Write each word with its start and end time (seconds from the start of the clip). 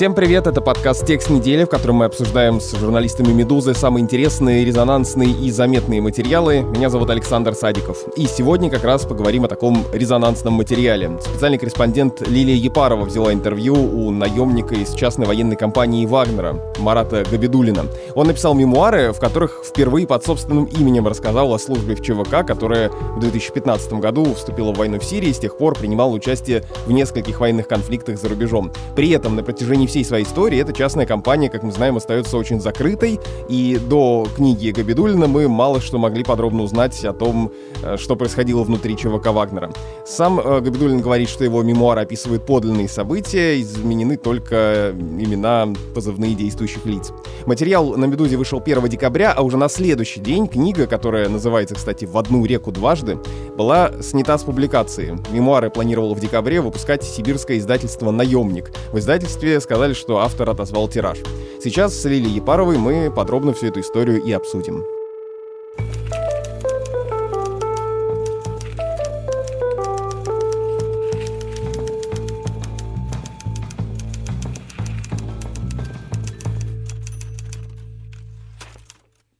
Всем 0.00 0.14
привет, 0.14 0.46
это 0.46 0.62
подкаст 0.62 1.04
«Текст 1.04 1.28
недели», 1.28 1.64
в 1.64 1.68
котором 1.68 1.96
мы 1.96 2.06
обсуждаем 2.06 2.58
с 2.58 2.74
журналистами 2.74 3.34
«Медузы» 3.34 3.74
самые 3.74 4.02
интересные, 4.02 4.64
резонансные 4.64 5.30
и 5.30 5.50
заметные 5.50 6.00
материалы. 6.00 6.62
Меня 6.62 6.88
зовут 6.88 7.10
Александр 7.10 7.52
Садиков. 7.52 7.98
И 8.16 8.26
сегодня 8.26 8.70
как 8.70 8.82
раз 8.84 9.04
поговорим 9.04 9.44
о 9.44 9.48
таком 9.48 9.84
резонансном 9.92 10.54
материале. 10.54 11.18
Специальный 11.20 11.58
корреспондент 11.58 12.26
Лилия 12.26 12.54
Епарова 12.54 13.04
взяла 13.04 13.34
интервью 13.34 13.74
у 13.74 14.10
наемника 14.10 14.74
из 14.74 14.94
частной 14.94 15.26
военной 15.26 15.56
компании 15.56 16.06
«Вагнера» 16.06 16.58
Марата 16.78 17.22
Габидулина. 17.30 17.84
Он 18.14 18.26
написал 18.26 18.54
мемуары, 18.54 19.12
в 19.12 19.20
которых 19.20 19.60
впервые 19.66 20.06
под 20.06 20.24
собственным 20.24 20.64
именем 20.64 21.08
рассказал 21.08 21.52
о 21.52 21.58
службе 21.58 21.94
в 21.94 22.00
ЧВК, 22.00 22.46
которая 22.46 22.88
в 22.88 23.20
2015 23.20 23.92
году 23.94 24.32
вступила 24.32 24.72
в 24.72 24.78
войну 24.78 24.98
в 24.98 25.04
Сирии 25.04 25.28
и 25.28 25.34
с 25.34 25.38
тех 25.38 25.58
пор 25.58 25.76
принимал 25.76 26.10
участие 26.14 26.64
в 26.86 26.90
нескольких 26.90 27.38
военных 27.38 27.68
конфликтах 27.68 28.18
за 28.18 28.30
рубежом. 28.30 28.72
При 28.96 29.10
этом 29.10 29.36
на 29.36 29.42
протяжении 29.42 29.89
всей 29.90 30.04
своей 30.04 30.24
истории 30.24 30.60
эта 30.60 30.72
частная 30.72 31.04
компания, 31.04 31.50
как 31.50 31.64
мы 31.64 31.72
знаем, 31.72 31.96
остается 31.96 32.36
очень 32.36 32.60
закрытой, 32.60 33.18
и 33.48 33.76
до 33.76 34.26
книги 34.36 34.70
Габидулина 34.70 35.26
мы 35.26 35.48
мало 35.48 35.80
что 35.80 35.98
могли 35.98 36.22
подробно 36.22 36.62
узнать 36.62 37.04
о 37.04 37.12
том, 37.12 37.50
э, 37.82 37.96
что 37.96 38.14
происходило 38.14 38.62
внутри 38.62 38.96
ЧВК 38.96 39.26
Вагнера. 39.26 39.72
Сам 40.06 40.38
э, 40.38 40.60
Габидулин 40.60 41.00
говорит, 41.00 41.28
что 41.28 41.42
его 41.42 41.62
мемуары 41.64 42.02
описывают 42.02 42.46
подлинные 42.46 42.88
события, 42.88 43.60
изменены 43.60 44.16
только 44.16 44.94
имена, 44.94 45.68
позывные 45.92 46.34
действующих 46.34 46.86
лиц. 46.86 47.12
Материал 47.46 47.96
на 47.96 48.04
«Медузе» 48.04 48.36
вышел 48.36 48.62
1 48.64 48.88
декабря, 48.88 49.32
а 49.36 49.42
уже 49.42 49.56
на 49.56 49.68
следующий 49.68 50.20
день 50.20 50.46
книга, 50.46 50.86
которая 50.86 51.28
называется, 51.28 51.74
кстати, 51.74 52.04
«В 52.04 52.16
одну 52.16 52.44
реку 52.44 52.70
дважды», 52.70 53.18
была 53.56 53.90
снята 54.02 54.38
с 54.38 54.44
публикации. 54.44 55.18
Мемуары 55.32 55.68
планировало 55.68 56.14
в 56.14 56.20
декабре 56.20 56.60
выпускать 56.60 57.02
сибирское 57.02 57.58
издательство 57.58 58.12
«Наемник». 58.12 58.70
В 58.92 58.98
издательстве 58.98 59.60
сказали, 59.60 59.79
сказали, 59.80 59.94
что 59.94 60.18
автор 60.18 60.50
отозвал 60.50 60.88
тираж. 60.88 61.16
Сейчас 61.64 61.94
с 61.94 62.04
Лилией 62.04 62.34
Епаровой 62.34 62.76
мы 62.76 63.10
подробно 63.10 63.54
всю 63.54 63.68
эту 63.68 63.80
историю 63.80 64.22
и 64.22 64.30
обсудим. 64.30 64.84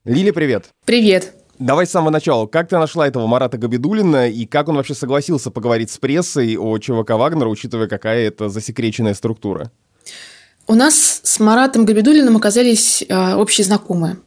Лили, 0.06 0.30
привет. 0.30 0.70
Привет. 0.86 1.34
Давай 1.58 1.86
с 1.86 1.91
самого 1.91 2.08
начала. 2.08 2.47
Как 2.47 2.70
ты 2.70 2.78
нашла 2.78 3.06
этого 3.06 3.27
Марата 3.27 3.58
Габидулина 3.58 4.30
и 4.30 4.47
как 4.47 4.70
он 4.70 4.77
вообще 4.77 4.94
согласился 4.94 5.50
поговорить 5.50 5.91
с 5.91 5.98
прессой 5.98 6.56
о 6.56 6.78
ЧВК 6.78 7.10
Вагнера, 7.10 7.50
учитывая, 7.50 7.88
какая 7.88 8.28
это 8.28 8.48
засекреченная 8.48 9.12
структура? 9.12 9.70
У 10.66 10.74
нас 10.74 11.20
с 11.24 11.40
Маратом 11.40 11.84
Габидулиным 11.84 12.36
оказались 12.36 13.02
э, 13.02 13.34
общие 13.34 13.64
знакомые. 13.64 14.18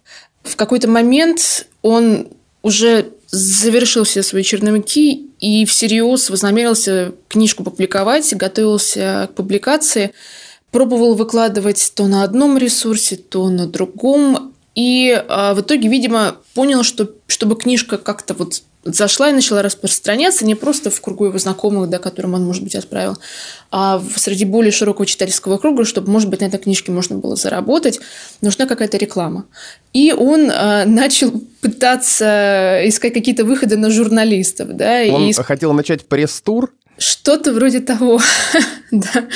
В 0.44 0.56
какой-то 0.58 0.90
момент 0.90 1.68
он 1.82 2.28
уже 2.62 3.14
завершил 3.32 4.04
все 4.04 4.24
свои 4.24 4.44
черновики 4.44 5.30
и 5.40 5.66
всерьез 5.66 6.30
вознамерился 6.30 7.14
книжку 7.30 7.64
публиковать, 7.64 8.34
готовился 8.36 9.30
к 9.32 9.36
публикации, 9.36 10.14
пробовал 10.72 11.16
выкладывать 11.16 11.94
то 11.96 12.08
на 12.08 12.24
одном 12.24 12.58
ресурсе, 12.58 13.16
то 13.16 13.50
на 13.50 13.66
другом. 13.66 14.54
И 14.76 15.10
э, 15.12 15.54
в 15.54 15.62
итоге, 15.62 15.88
видимо, 15.88 16.38
понял, 16.54 16.84
что 16.84 17.10
чтобы 17.28 17.56
книжка 17.56 17.98
как-то 17.98 18.34
вот 18.34 18.64
зашла 18.86 19.30
и 19.30 19.34
начала 19.34 19.62
распространяться 19.62 20.46
не 20.46 20.56
просто 20.56 20.90
в 20.90 21.00
кругу 21.02 21.26
его 21.26 21.38
знакомых, 21.38 21.90
да, 21.90 22.00
которым 22.00 22.34
он, 22.34 22.44
может 22.44 22.64
быть, 22.64 22.76
отправил, 22.76 23.18
а 23.72 24.02
среди 24.16 24.46
более 24.46 24.72
широкого 24.72 25.06
читательского 25.06 25.58
круга, 25.58 25.86
чтобы, 25.86 26.12
может 26.12 26.30
быть, 26.30 26.42
на 26.42 26.46
этой 26.46 26.60
книжке 26.60 26.92
можно 26.92 27.18
было 27.18 27.36
заработать, 27.36 28.00
нужна 28.42 28.66
какая-то 28.66 28.98
реклама. 28.98 29.46
И 29.94 30.12
он 30.12 30.50
э, 30.52 30.86
начал 30.86 31.32
пытаться 31.62 32.82
искать 32.86 33.14
какие-то 33.14 33.46
выходы 33.46 33.78
на 33.78 33.90
журналистов. 33.90 34.76
Да, 34.76 35.04
он 35.10 35.30
и... 35.30 35.34
хотел 35.34 35.74
начать 35.74 36.06
пресс-тур? 36.06 36.74
Что-то 36.98 37.54
вроде 37.54 37.80
того, 37.80 38.22
да. 38.92 39.28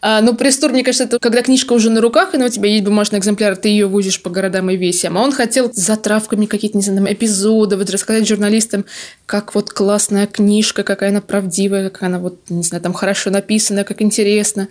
А, 0.00 0.20
ну, 0.20 0.34
пресс-тур, 0.34 0.70
мне 0.70 0.84
кажется, 0.84 1.04
это 1.04 1.18
когда 1.18 1.42
книжка 1.42 1.72
уже 1.72 1.90
на 1.90 2.00
руках, 2.00 2.34
и 2.34 2.38
ну, 2.38 2.46
у 2.46 2.48
тебя 2.48 2.68
есть 2.68 2.84
бумажный 2.84 3.18
экземпляр, 3.18 3.56
ты 3.56 3.68
ее 3.68 3.86
возишь 3.86 4.22
по 4.22 4.30
городам 4.30 4.70
и 4.70 4.76
весям. 4.76 5.18
А 5.18 5.22
он 5.22 5.32
хотел 5.32 5.70
затравками 5.72 6.46
какие-то, 6.46 6.76
не 6.76 6.84
знаю, 6.84 7.00
там, 7.00 7.12
эпизоды, 7.12 7.76
вот 7.76 7.90
рассказать 7.90 8.28
журналистам, 8.28 8.84
как 9.26 9.56
вот 9.56 9.70
классная 9.70 10.28
книжка, 10.28 10.84
какая 10.84 11.10
она 11.10 11.20
правдивая, 11.20 11.90
как 11.90 12.04
она 12.04 12.20
вот, 12.20 12.38
не 12.48 12.62
знаю, 12.62 12.82
там 12.82 12.92
хорошо 12.92 13.30
написана, 13.30 13.82
как 13.82 14.00
интересно. 14.00 14.68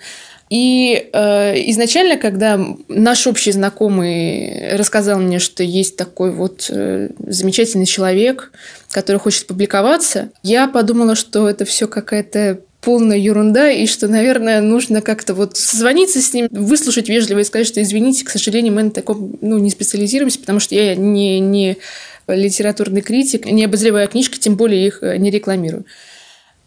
И 0.50 1.10
э, 1.12 1.70
изначально, 1.72 2.16
когда 2.16 2.58
наш 2.88 3.28
общий 3.28 3.52
знакомый 3.52 4.78
рассказал 4.78 5.20
мне, 5.20 5.40
что 5.40 5.62
есть 5.62 5.98
такой 5.98 6.32
вот 6.32 6.68
э, 6.70 7.10
замечательный 7.20 7.86
человек, 7.86 8.54
который 8.90 9.18
хочет 9.18 9.46
публиковаться, 9.46 10.30
я 10.44 10.70
подумала, 10.70 11.16
что 11.16 11.50
это 11.50 11.66
все 11.66 11.88
какая-то 11.90 12.62
полная 12.88 13.18
ерунда, 13.18 13.70
и 13.70 13.86
что, 13.86 14.08
наверное, 14.08 14.62
нужно 14.62 15.02
как-то 15.02 15.34
вот 15.34 15.58
созвониться 15.58 16.22
с 16.22 16.34
ним, 16.34 16.48
выслушать 16.52 17.10
вежливо 17.10 17.40
и 17.40 17.44
сказать, 17.44 17.68
что 17.68 17.82
извините, 17.82 18.24
к 18.24 18.30
сожалению, 18.30 18.74
мы 18.74 18.84
на 18.84 18.92
таком 18.92 19.38
ну, 19.42 19.58
не 19.58 19.70
специализируемся, 19.70 20.40
потому 20.40 20.62
что 20.62 20.74
я 20.74 20.96
не, 20.96 21.42
не 21.42 21.76
литературный 22.30 23.02
критик, 23.02 23.46
не 23.46 23.66
обозревая 23.66 24.08
книжки, 24.08 24.40
тем 24.40 24.56
более 24.56 24.88
их 24.88 25.04
э, 25.04 25.18
не 25.18 25.32
рекламирую. 25.32 25.84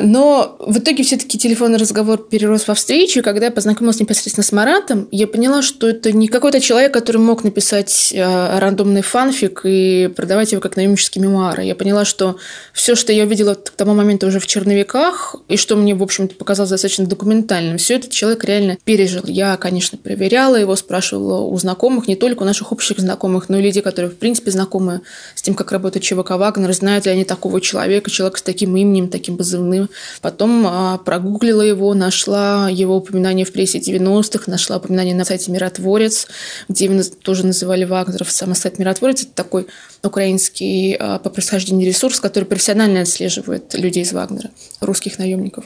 Но 0.00 0.56
в 0.58 0.78
итоге 0.78 1.04
все-таки 1.04 1.38
телефонный 1.38 1.78
разговор 1.78 2.18
перерос 2.18 2.66
во 2.66 2.74
встречу, 2.74 3.22
когда 3.22 3.46
я 3.46 3.52
познакомилась 3.52 4.00
непосредственно 4.00 4.44
с 4.44 4.52
Маратом, 4.52 5.08
я 5.10 5.26
поняла, 5.26 5.62
что 5.62 5.88
это 5.88 6.12
не 6.12 6.28
какой-то 6.28 6.60
человек, 6.60 6.92
который 6.92 7.18
мог 7.18 7.44
написать 7.44 8.12
э, 8.14 8.58
рандомный 8.58 9.02
фанфик 9.02 9.60
и 9.64 10.10
продавать 10.16 10.52
его 10.52 10.60
как 10.60 10.76
наемнические 10.76 11.22
мемуары. 11.22 11.64
Я 11.64 11.74
поняла, 11.74 12.04
что 12.04 12.36
все, 12.72 12.94
что 12.94 13.12
я 13.12 13.24
увидела 13.24 13.54
к 13.54 13.70
тому 13.70 13.94
моменту 13.94 14.26
уже 14.26 14.40
в 14.40 14.46
черновиках, 14.46 15.36
и 15.48 15.56
что 15.56 15.76
мне, 15.76 15.94
в 15.94 16.02
общем-то, 16.02 16.34
показалось 16.34 16.70
достаточно 16.70 17.06
документальным, 17.06 17.76
все 17.76 17.96
этот 17.96 18.10
человек 18.10 18.44
реально 18.44 18.78
пережил. 18.82 19.22
Я, 19.26 19.56
конечно, 19.58 19.98
проверяла 19.98 20.56
его, 20.56 20.74
спрашивала 20.76 21.42
у 21.42 21.56
знакомых, 21.58 22.08
не 22.08 22.16
только 22.16 22.42
у 22.42 22.46
наших 22.46 22.72
общих 22.72 22.98
знакомых, 22.98 23.48
но 23.48 23.58
и 23.58 23.62
людей, 23.62 23.82
которые, 23.82 24.10
в 24.10 24.16
принципе, 24.16 24.50
знакомы 24.50 25.02
с 25.34 25.42
тем, 25.42 25.54
как 25.54 25.72
работает 25.72 26.04
ЧВК 26.04 26.30
Вагнер, 26.30 26.72
знают 26.72 27.04
ли 27.04 27.12
они 27.12 27.24
такого 27.24 27.60
человека, 27.60 28.10
человека 28.10 28.38
с 28.38 28.42
таким 28.42 28.76
именем, 28.76 29.08
таким 29.08 29.36
позывным. 29.36 29.89
Потом 30.20 30.66
а, 30.66 30.98
прогуглила 30.98 31.62
его, 31.62 31.94
нашла 31.94 32.68
его 32.70 32.96
упоминание 32.96 33.44
в 33.44 33.52
прессе 33.52 33.78
90-х, 33.78 34.50
нашла 34.50 34.76
упоминание 34.76 35.14
на 35.14 35.24
сайте 35.24 35.50
«Миротворец», 35.50 36.26
где 36.68 36.86
его 36.86 37.00
тоже 37.22 37.46
называли 37.46 37.84
Вагнеров. 37.84 38.30
Сам 38.30 38.54
сайт 38.54 38.78
«Миротворец»– 38.78 39.22
это 39.22 39.32
такой 39.32 39.66
украинский 40.02 40.94
а, 40.94 41.18
по 41.18 41.30
происхождению 41.30 41.86
ресурс, 41.86 42.20
который 42.20 42.44
профессионально 42.44 43.02
отслеживает 43.02 43.74
людей 43.74 44.02
из 44.02 44.12
Вагнера, 44.12 44.50
русских 44.80 45.18
наемников. 45.18 45.64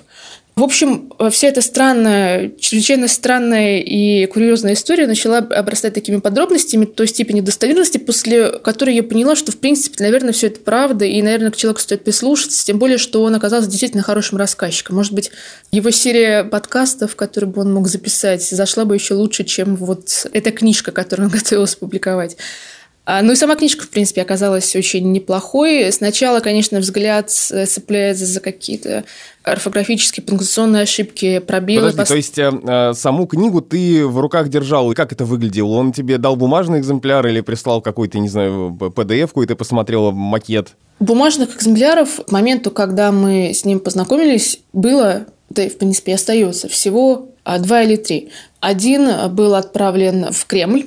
В 0.57 0.63
общем, 0.63 1.13
вся 1.31 1.49
эта 1.49 1.61
странная, 1.61 2.53
чрезвычайно 2.61 3.09
странная 3.09 3.81
и 3.81 4.25
курьезная 4.27 4.75
история 4.75 5.09
начала 5.09 5.39
обрастать 5.39 5.95
такими 5.95 6.21
подробностями 6.21 6.85
той 6.85 7.09
степени 7.09 7.41
достоверности, 7.41 7.99
после 7.99 8.51
которой 8.61 8.95
я 8.95 9.03
поняла, 9.03 9.35
что, 9.35 9.51
в 9.51 9.57
принципе, 9.57 10.05
наверное, 10.05 10.33
все 10.33 10.47
это 10.47 10.61
правда, 10.61 11.07
и, 11.07 11.21
наверное, 11.23 11.51
к 11.51 11.57
человеку 11.57 11.81
стоит 11.81 12.05
прислушаться, 12.05 12.65
тем 12.65 12.79
более, 12.79 12.99
что 12.99 13.25
он 13.25 13.35
оказался 13.35 13.69
действительно 13.69 14.05
хорошим 14.05 14.39
рассказчиком. 14.39 14.95
Может 14.95 15.13
быть, 15.13 15.33
его 15.73 15.91
серия 15.91 16.45
подкастов, 16.45 17.17
которые 17.17 17.51
бы 17.51 17.63
он 17.63 17.75
мог 17.75 17.89
записать, 17.89 18.49
зашла 18.49 18.85
бы 18.85 18.95
еще 18.95 19.15
лучше, 19.15 19.43
чем 19.43 19.75
вот 19.75 20.29
эта 20.33 20.53
книжка, 20.53 20.93
которую 20.93 21.31
он 21.31 21.33
готовился 21.37 21.79
публиковать. 21.79 22.37
А, 23.07 23.21
ну 23.21 23.33
и 23.33 23.37
сама 23.37 23.55
книжка, 23.55 23.85
в 23.85 23.91
принципе, 23.91 24.23
оказалась 24.23 24.75
очень 24.75 25.13
неплохой. 25.13 25.93
Сначала, 25.93 26.41
конечно, 26.41 26.79
взгляд 26.79 27.31
цепляется 27.31 28.25
за 28.25 28.41
какие-то 28.41 29.05
орфографические, 29.43 30.25
пунктуационные 30.25 30.85
ошибки, 30.85 31.39
пробелы. 31.39 31.91
Подожди, 31.91 32.09
то 32.09 32.17
есть 32.17 32.39
э, 32.39 32.95
саму 32.95 33.27
книгу 33.27 33.61
ты 33.61 34.07
в 34.07 34.19
руках 34.19 34.49
держал, 34.49 34.91
и 34.91 34.95
как 34.95 35.13
это 35.13 35.27
выглядело? 35.27 35.75
Он 35.75 35.93
тебе 35.93 36.17
дал 36.17 36.35
бумажный 36.37 36.81
экземпляр 36.81 37.27
или 37.27 37.43
прислал 37.43 37.83
какой-то, 37.83 38.19
не 38.19 38.31
знаю, 38.31 38.75
PDF-ку, 38.81 39.43
и 39.43 39.47
ты 39.47 39.55
посмотрела 39.55 40.11
макет? 40.11 40.75
Бумажных 40.99 41.57
экземпляров 41.57 42.25
к 42.27 42.31
моменту, 42.33 42.71
когда 42.71 43.13
мы 43.13 43.53
с 43.53 43.67
ним 43.67 43.81
познакомились, 43.81 44.61
было, 44.73 45.27
да 45.51 45.65
и 45.65 45.69
в 45.69 45.77
принципе 45.77 46.15
остается, 46.15 46.69
всего 46.69 47.29
а, 47.45 47.59
два 47.59 47.83
или 47.83 47.97
три. 47.97 48.31
Один 48.61 49.11
был 49.31 49.55
отправлен 49.55 50.33
в 50.33 50.47
Кремль, 50.47 50.87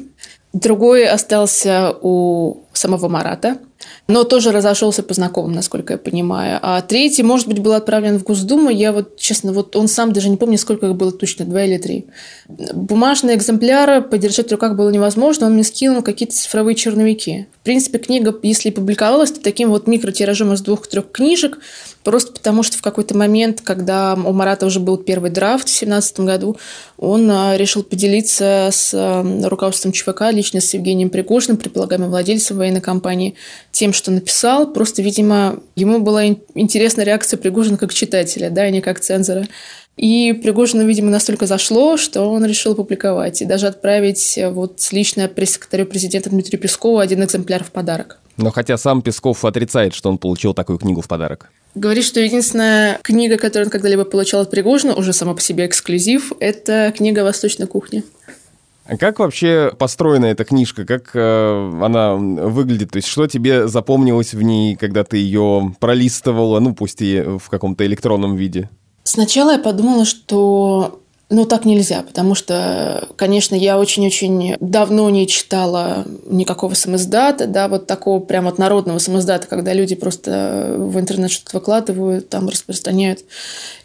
Другой 0.53 1.07
остался 1.07 1.95
у 2.01 2.63
самого 2.73 3.09
Марата, 3.09 3.57
но 4.07 4.23
тоже 4.23 4.51
разошелся 4.51 5.03
по 5.03 5.13
знакомым, 5.13 5.53
насколько 5.53 5.93
я 5.93 5.97
понимаю. 5.99 6.59
А 6.61 6.81
третий, 6.81 7.23
может 7.23 7.47
быть, 7.47 7.59
был 7.59 7.73
отправлен 7.73 8.17
в 8.17 8.23
Госдуму. 8.23 8.69
Я 8.69 8.93
вот, 8.93 9.17
честно, 9.17 9.51
вот 9.51 9.75
он 9.75 9.87
сам 9.87 10.13
даже 10.13 10.29
не 10.29 10.37
помню, 10.37 10.57
сколько 10.57 10.87
их 10.87 10.95
было 10.95 11.11
точно, 11.11 11.45
два 11.45 11.63
или 11.63 11.77
три. 11.77 12.07
Бумажные 12.47 13.35
экземпляры 13.35 14.01
подержать 14.01 14.47
в 14.47 14.51
руках 14.51 14.75
было 14.75 14.89
невозможно. 14.89 15.47
Он 15.47 15.53
мне 15.53 15.63
скинул 15.63 16.01
какие-то 16.01 16.35
цифровые 16.35 16.75
черновики. 16.75 17.47
В 17.61 17.65
принципе, 17.65 17.97
книга, 17.97 18.33
если 18.43 18.69
публиковалась, 18.69 19.31
то 19.31 19.41
таким 19.41 19.69
вот 19.69 19.87
микротиражом 19.87 20.53
из 20.53 20.61
двух-трех 20.61 21.11
книжек, 21.11 21.59
Просто 22.07 22.31
потому, 22.31 22.63
что 22.63 22.77
в 22.77 22.81
какой-то 22.81 23.17
момент, 23.17 23.59
когда 23.59 24.13
у 24.13 24.31
Марата 24.31 24.65
уже 24.65 24.79
был 24.79 24.95
первый 24.95 25.29
драфт 25.29 25.65
в 25.65 25.77
2017 25.77 26.21
году, 26.21 26.55
он 26.97 27.29
а, 27.29 27.57
решил 27.57 27.83
поделиться 27.83 28.69
с 28.71 28.93
руководством 29.43 29.91
ЧВК, 29.91 30.31
лично 30.31 30.61
с 30.61 30.73
Евгением 30.73 31.09
Пригожиным, 31.09 31.57
предполагаемым 31.57 32.09
владельцем 32.09 32.59
военной 32.59 32.79
компании, 32.79 33.35
тем, 33.73 33.91
что 33.91 34.11
написал. 34.11 34.71
Просто, 34.71 35.01
видимо, 35.01 35.59
ему 35.75 35.99
была 35.99 36.27
интересна 36.27 37.01
реакция 37.01 37.37
Пригожина 37.37 37.77
как 37.77 37.93
читателя, 37.93 38.51
да, 38.51 38.61
а 38.61 38.69
не 38.69 38.79
как 38.79 39.01
цензора. 39.01 39.45
И 39.97 40.33
Пригожину, 40.33 40.85
видимо, 40.85 41.09
настолько 41.09 41.47
зашло, 41.47 41.97
что 41.97 42.31
он 42.31 42.45
решил 42.45 42.75
публиковать 42.75 43.41
и 43.41 43.45
даже 43.45 43.67
отправить 43.67 44.39
вот 44.51 44.79
лично 44.91 45.27
пресс-секретарю 45.27 45.87
президента 45.87 46.29
Дмитрию 46.29 46.61
Пескову 46.61 46.99
один 46.99 47.23
экземпляр 47.23 47.63
в 47.63 47.71
подарок. 47.71 48.19
Но 48.37 48.51
хотя 48.51 48.77
сам 48.77 49.01
Песков 49.01 49.43
отрицает, 49.43 49.95
что 49.95 50.09
он 50.09 50.19
получил 50.19 50.53
такую 50.53 50.77
книгу 50.77 51.01
в 51.01 51.07
подарок. 51.07 51.49
Говорит, 51.73 52.05
что 52.05 52.19
единственная 52.19 52.99
книга, 53.01 53.37
которую 53.37 53.67
он 53.67 53.71
когда-либо 53.71 54.05
получал 54.05 54.41
от 54.41 54.51
Пригожина, 54.51 54.93
уже 54.93 55.13
сама 55.13 55.33
по 55.33 55.41
себе 55.41 55.65
эксклюзив, 55.65 56.31
это 56.39 56.93
книга 56.95 57.23
«Восточной 57.23 57.65
кухни». 57.65 58.03
А 58.85 58.95
как 58.95 59.19
вообще 59.19 59.73
построена 59.77 60.27
эта 60.27 60.45
книжка? 60.45 60.85
Как 60.85 61.11
э, 61.13 61.71
она 61.81 62.15
выглядит? 62.15 62.91
То 62.91 62.97
есть 62.97 63.09
что 63.09 63.27
тебе 63.27 63.67
запомнилось 63.67 64.33
в 64.33 64.41
ней, 64.41 64.75
когда 64.77 65.03
ты 65.03 65.17
ее 65.17 65.75
пролистывала, 65.79 66.59
ну 66.61 66.73
пусть 66.73 67.01
и 67.01 67.21
в 67.21 67.49
каком-то 67.49 67.85
электронном 67.85 68.37
виде? 68.37 68.69
Сначала 69.07 69.51
я 69.51 69.57
подумала, 69.57 70.03
что 70.03 70.99
ну, 71.29 71.45
так 71.45 71.63
нельзя, 71.63 72.01
потому 72.01 72.35
что, 72.35 73.07
конечно, 73.15 73.55
я 73.55 73.79
очень-очень 73.79 74.57
давно 74.59 75.09
не 75.09 75.25
читала 75.27 76.05
никакого 76.25 76.73
самоиздата, 76.73 77.47
да, 77.47 77.69
вот 77.69 77.87
такого 77.87 78.19
прям 78.19 78.43
вот 78.43 78.57
народного 78.57 78.99
самоиздата, 78.99 79.47
когда 79.47 79.71
люди 79.71 79.95
просто 79.95 80.75
в 80.77 80.99
интернет 80.99 81.31
что-то 81.31 81.57
выкладывают, 81.57 82.27
там 82.27 82.49
распространяют. 82.49 83.21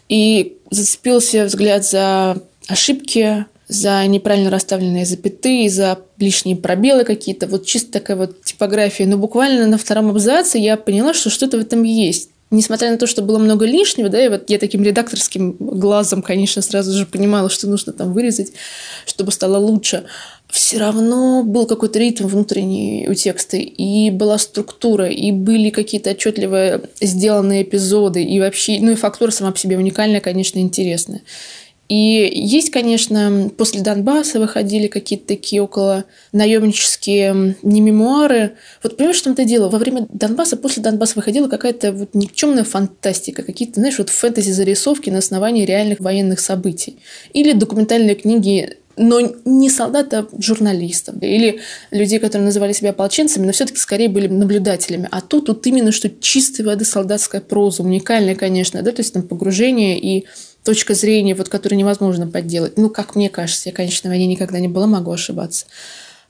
И 0.09 0.57
зацепился 0.69 1.45
взгляд 1.45 1.85
за 1.85 2.41
ошибки, 2.67 3.45
за 3.69 4.05
неправильно 4.07 4.49
расставленные 4.49 5.05
запятые, 5.05 5.69
за 5.69 5.99
лишние 6.17 6.57
пробелы 6.57 7.05
какие-то, 7.05 7.47
вот 7.47 7.65
чисто 7.65 7.93
такая 7.93 8.17
вот 8.17 8.43
типография. 8.43 9.05
Но 9.05 9.17
буквально 9.17 9.67
на 9.67 9.77
втором 9.77 10.09
абзаце 10.09 10.57
я 10.57 10.75
поняла, 10.75 11.13
что 11.13 11.29
что-то 11.29 11.57
в 11.57 11.61
этом 11.61 11.83
есть 11.83 12.29
несмотря 12.51 12.91
на 12.91 12.97
то, 12.97 13.07
что 13.07 13.21
было 13.21 13.39
много 13.39 13.65
лишнего, 13.65 14.09
да, 14.09 14.23
и 14.23 14.29
вот 14.29 14.49
я 14.49 14.59
таким 14.59 14.83
редакторским 14.83 15.55
глазом, 15.59 16.21
конечно, 16.21 16.61
сразу 16.61 16.91
же 16.91 17.05
понимала, 17.05 17.49
что 17.49 17.67
нужно 17.67 17.93
там 17.93 18.13
вырезать, 18.13 18.53
чтобы 19.05 19.31
стало 19.31 19.57
лучше, 19.57 20.05
все 20.49 20.77
равно 20.77 21.43
был 21.43 21.65
какой-то 21.65 21.97
ритм 21.97 22.27
внутренний 22.27 23.07
у 23.09 23.15
текста, 23.15 23.57
и 23.57 24.11
была 24.11 24.37
структура, 24.37 25.07
и 25.07 25.31
были 25.31 25.71
какие-то 25.71 26.11
отчетливо 26.11 26.81
сделанные 27.01 27.63
эпизоды, 27.63 28.23
и 28.23 28.39
вообще, 28.39 28.77
ну 28.79 28.91
и 28.91 28.95
фактура 28.95 29.31
сама 29.31 29.51
по 29.51 29.57
себе 29.57 29.77
уникальная, 29.77 30.19
конечно, 30.19 30.59
интересная. 30.59 31.23
И 31.89 32.31
есть, 32.33 32.71
конечно, 32.71 33.51
после 33.57 33.81
Донбасса 33.81 34.39
выходили 34.39 34.87
какие-то 34.87 35.27
такие 35.27 35.61
около 35.61 36.05
наемнические 36.31 37.57
не 37.61 37.81
мемуары. 37.81 38.53
Вот 38.81 38.97
понимаешь, 38.97 39.17
что 39.17 39.31
это 39.31 39.43
дело? 39.43 39.69
Во 39.69 39.77
время 39.77 40.07
Донбасса, 40.09 40.55
после 40.55 40.81
Донбасса 40.81 41.13
выходила 41.15 41.47
какая-то 41.47 41.91
вот 41.91 42.15
никчемная 42.15 42.63
фантастика, 42.63 43.43
какие-то, 43.43 43.79
знаешь, 43.81 43.97
вот 43.97 44.09
фэнтези-зарисовки 44.09 45.09
на 45.09 45.19
основании 45.19 45.65
реальных 45.65 45.99
военных 45.99 46.39
событий. 46.39 46.99
Или 47.33 47.53
документальные 47.53 48.15
книги 48.15 48.77
но 48.95 49.19
не 49.45 49.69
солдат, 49.69 50.13
а 50.13 50.27
журналистов 50.37 51.15
или 51.21 51.61
людей, 51.91 52.19
которые 52.19 52.45
называли 52.45 52.73
себя 52.73 52.91
ополченцами, 52.91 53.45
но 53.45 53.51
все-таки 53.51 53.79
скорее 53.79 54.07
были 54.07 54.27
наблюдателями. 54.27 55.07
А 55.11 55.21
тут 55.21 55.47
вот 55.47 55.65
именно 55.65 55.91
что 55.91 56.09
чистой 56.09 56.63
воды 56.63 56.85
солдатская 56.85 57.41
проза, 57.41 57.81
уникальная, 57.81 58.35
конечно, 58.35 58.81
да, 58.81 58.91
то 58.91 58.99
есть 58.99 59.13
там 59.13 59.23
погружение 59.23 59.99
и 59.99 60.27
точка 60.63 60.93
зрения, 60.93 61.35
вот, 61.35 61.49
которую 61.49 61.77
невозможно 61.77 62.27
подделать. 62.27 62.77
Ну, 62.77 62.89
как 62.89 63.15
мне 63.15 63.29
кажется, 63.29 63.69
я, 63.69 63.75
конечно, 63.75 64.07
на 64.07 64.13
войне 64.13 64.27
никогда 64.27 64.59
не 64.59 64.67
была, 64.67 64.87
могу 64.87 65.11
ошибаться. 65.11 65.65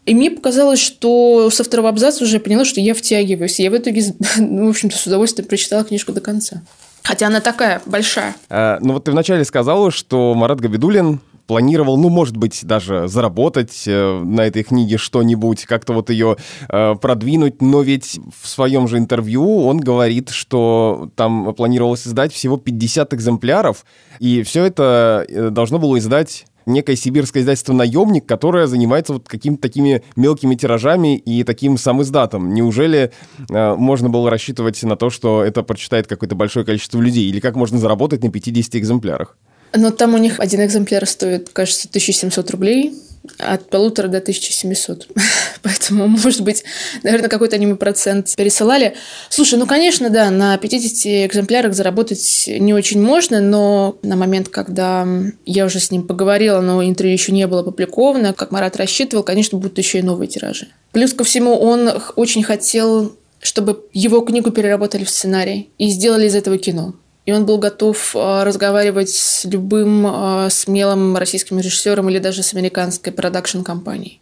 И 0.06 0.13
мне 0.13 0.31
показалось, 0.31 0.80
что 0.80 1.50
со 1.50 1.63
второго 1.63 1.89
абзаца 1.89 2.24
уже 2.24 2.39
поняла, 2.39 2.65
что 2.65 2.81
я 2.81 2.94
втягиваюсь. 2.94 3.59
Я 3.59 3.71
в 3.71 3.77
итоге, 3.77 4.03
ну, 4.38 4.68
в 4.68 4.69
общем-то, 4.69 4.97
с 4.97 5.07
удовольствием 5.07 5.47
прочитала 5.47 5.83
книжку 5.83 6.12
до 6.12 6.21
конца. 6.21 6.62
Хотя 7.03 7.27
она 7.27 7.41
такая 7.41 7.81
большая. 7.85 8.35
А, 8.50 8.77
ну 8.81 8.94
вот 8.94 9.06
ты 9.06 9.12
вначале 9.12 9.44
сказала, 9.44 9.91
что 9.91 10.33
Марат 10.35 10.62
Габидулин 10.62 11.19
планировал, 11.48 11.98
ну, 11.98 12.10
может 12.10 12.38
быть, 12.38 12.62
даже 12.63 13.07
заработать 13.07 13.84
э, 13.88 14.22
на 14.24 14.42
этой 14.42 14.63
книге 14.63 14.98
что-нибудь, 14.98 15.66
как-то 15.66 15.94
вот 15.94 16.10
ее 16.10 16.38
э, 16.69 16.95
продвинуть, 16.95 17.62
но 17.62 17.81
ведь 17.81 18.19
в 18.42 18.48
своем 18.48 18.88
же 18.88 18.98
интервью 18.98 19.66
он 19.66 19.80
говорит, 19.80 20.30
что 20.30 21.10
там 21.16 21.54
планировалось 21.54 22.07
издать 22.07 22.34
всего 22.34 22.57
50 22.57 23.13
экземпляров, 23.13 23.86
и 24.19 24.44
все 24.44 24.66
это 24.66 25.25
э, 25.28 25.50
должно 25.50 25.80
было 25.80 25.98
издать 26.00 26.45
некое 26.66 26.95
сибирское 26.95 27.44
издательство 27.44 27.74
«Наемник», 27.74 28.25
которое 28.25 28.68
занимается 28.68 29.13
вот 29.13 29.28
какими-то 29.28 29.62
такими 29.62 30.04
мелкими 30.16 30.56
тиражами 30.56 31.18
и 31.18 31.44
таким 31.44 31.78
сам 31.78 32.01
издатом. 32.01 32.54
Неужели 32.54 33.12
э, 33.50 33.75
можно 33.75 34.10
было 34.10 34.30
рассчитывать 34.30 34.81
на 34.84 34.95
то, 34.95 35.10
что 35.10 35.44
это 35.44 35.63
прочитает 35.63 36.07
какое-то 36.07 36.36
большое 36.36 36.66
количество 36.66 37.00
людей? 37.00 37.30
Или 37.30 37.40
как 37.40 37.56
можно 37.56 37.78
заработать 37.78 38.24
на 38.24 38.31
50 38.31 38.75
экземплярах? 38.75 39.38
Но 39.75 39.92
там 39.92 40.14
у 40.14 40.18
них 40.18 40.40
один 40.40 40.64
экземпляр 40.64 41.06
стоит, 41.06 41.50
кажется, 41.50 41.88
1700 41.88 42.52
рублей, 42.52 42.94
от 43.38 43.70
полутора 43.70 44.08
до 44.08 44.18
1700. 44.18 45.08
Поэтому, 45.62 46.08
может 46.08 46.42
быть, 46.42 46.64
наверное, 47.04 47.30
какой-то 47.30 47.56
они 47.56 47.74
процент 47.74 48.36
пересылали. 48.36 48.96
Слушай, 49.30 49.58
ну, 49.58 49.66
конечно, 49.66 50.10
да, 50.10 50.30
на 50.30 50.58
50 50.58 51.28
экземплярах 51.28 51.74
заработать 51.74 52.46
не 52.48 52.74
очень 52.74 53.02
можно, 53.02 53.40
но 53.40 53.98
на 54.04 54.16
момент, 54.16 54.50
когда 54.50 55.08
я 55.46 55.66
уже 55.66 55.80
с 55.80 55.90
ним 55.90 56.06
поговорила, 56.06 56.60
но 56.60 56.84
интервью 56.84 57.14
еще 57.14 57.31
не 57.31 57.48
было 57.48 57.62
опубликовано, 57.62 58.34
как 58.34 58.52
Марат 58.52 58.76
рассчитывал, 58.76 59.24
конечно, 59.24 59.58
будут 59.58 59.78
еще 59.78 60.00
и 60.00 60.04
новые 60.04 60.28
тиражи. 60.28 60.68
Плюс 60.92 61.14
ко 61.14 61.24
всему, 61.24 61.56
он 61.56 61.92
очень 62.16 62.44
хотел 62.44 63.16
чтобы 63.46 63.84
его 63.92 64.22
книгу 64.22 64.52
переработали 64.52 65.04
в 65.04 65.10
сценарий 65.10 65.69
и 65.78 65.90
сделали 65.90 66.28
из 66.28 66.36
этого 66.36 66.58
кино. 66.58 66.94
И 67.25 67.31
он 67.31 67.46
был 67.46 67.58
готов 67.58 68.16
а, 68.16 68.44
разговаривать 68.44 69.10
с 69.10 69.46
любым 69.46 70.06
а, 70.06 70.50
смелым 70.50 71.16
российским 71.16 71.58
режиссером 71.58 72.10
или 72.10 72.20
даже 72.20 72.44
с 72.44 72.54
американской 72.54 73.14
продакшн-компанией. 73.14 74.19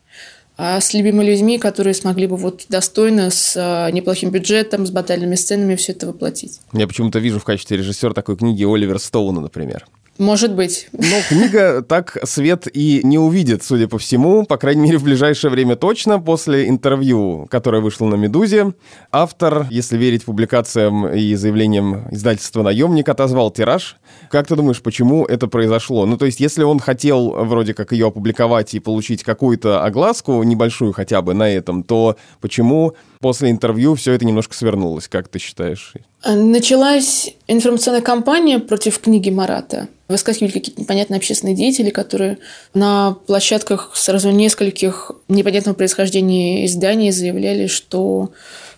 А 0.58 0.80
с 0.80 0.94
любыми 0.94 1.24
людьми, 1.24 1.58
которые 1.58 1.96
смогли 1.96 2.28
бы 2.28 2.38
вот 2.38 2.66
достойно, 2.70 3.32
с 3.32 3.56
а, 3.58 3.90
неплохим 3.90 4.30
бюджетом, 4.30 4.86
с 4.86 4.92
батальными 4.92 5.34
сценами 5.34 5.76
все 5.76 5.94
это 5.94 6.06
воплотить. 6.06 6.60
Я 6.74 6.88
почему-то 6.88 7.18
вижу 7.18 7.40
в 7.40 7.44
качестве 7.44 7.78
режиссера 7.78 8.14
такой 8.14 8.38
книги 8.38 8.64
Оливер 8.64 9.00
Стоуна, 9.00 9.42
например. 9.42 9.88
Может 10.22 10.54
быть. 10.54 10.88
Но 10.92 11.16
книга 11.28 11.82
так 11.82 12.16
свет 12.26 12.68
и 12.72 13.02
не 13.04 13.18
увидит, 13.18 13.64
судя 13.64 13.88
по 13.88 13.98
всему, 13.98 14.46
по 14.46 14.58
крайней 14.58 14.84
мере, 14.84 15.00
в 15.00 15.04
ближайшее 15.04 15.50
время 15.50 15.76
точно, 15.76 16.20
после 16.20 16.70
интервью, 16.70 17.48
которое 17.50 17.82
вышло 17.82 18.06
на 18.06 18.14
«Медузе». 18.14 18.76
Автор, 19.12 19.66
если 19.72 19.98
верить 19.98 20.26
публикациям 20.26 21.08
и 21.08 21.34
заявлениям 21.34 22.08
издательства 22.12 22.62
«Наемник», 22.62 23.10
отозвал 23.10 23.50
тираж. 23.50 23.98
Как 24.30 24.46
ты 24.46 24.56
думаешь, 24.56 24.84
почему 24.84 25.26
это 25.26 25.48
произошло? 25.48 26.06
Ну, 26.06 26.18
то 26.18 26.28
есть, 26.28 26.40
если 26.40 26.62
он 26.62 26.78
хотел 26.78 27.32
вроде 27.44 27.74
как 27.74 27.92
ее 27.92 28.10
опубликовать 28.10 28.76
и 28.76 28.80
получить 28.80 29.24
какую-то 29.24 29.84
огласку, 29.84 30.44
небольшую 30.44 30.94
хотя 30.94 31.24
бы 31.24 31.34
на 31.34 31.50
этом, 31.50 31.82
то 31.82 32.16
почему 32.42 32.96
после 33.22 33.52
интервью 33.52 33.96
все 33.96 34.14
это 34.14 34.26
немножко 34.26 34.54
свернулось, 34.56 35.08
как 35.08 35.30
ты 35.30 35.40
считаешь? 35.40 35.94
Началась 36.26 37.34
информационная 37.48 38.02
кампания 38.02 38.60
против 38.60 39.00
книги 39.00 39.30
Марата. 39.30 39.88
Выскакивали 40.08 40.52
какие-то 40.52 40.82
непонятные 40.82 41.18
общественные 41.18 41.56
деятели, 41.56 41.90
которые 41.90 42.40
на 42.74 43.16
площадках 43.28 43.92
сразу 43.94 44.32
нескольких 44.32 45.12
непонятного 45.30 45.76
происхождения 45.76 46.66
изданий 46.66 47.12
заявляли, 47.12 47.68
что 47.68 48.32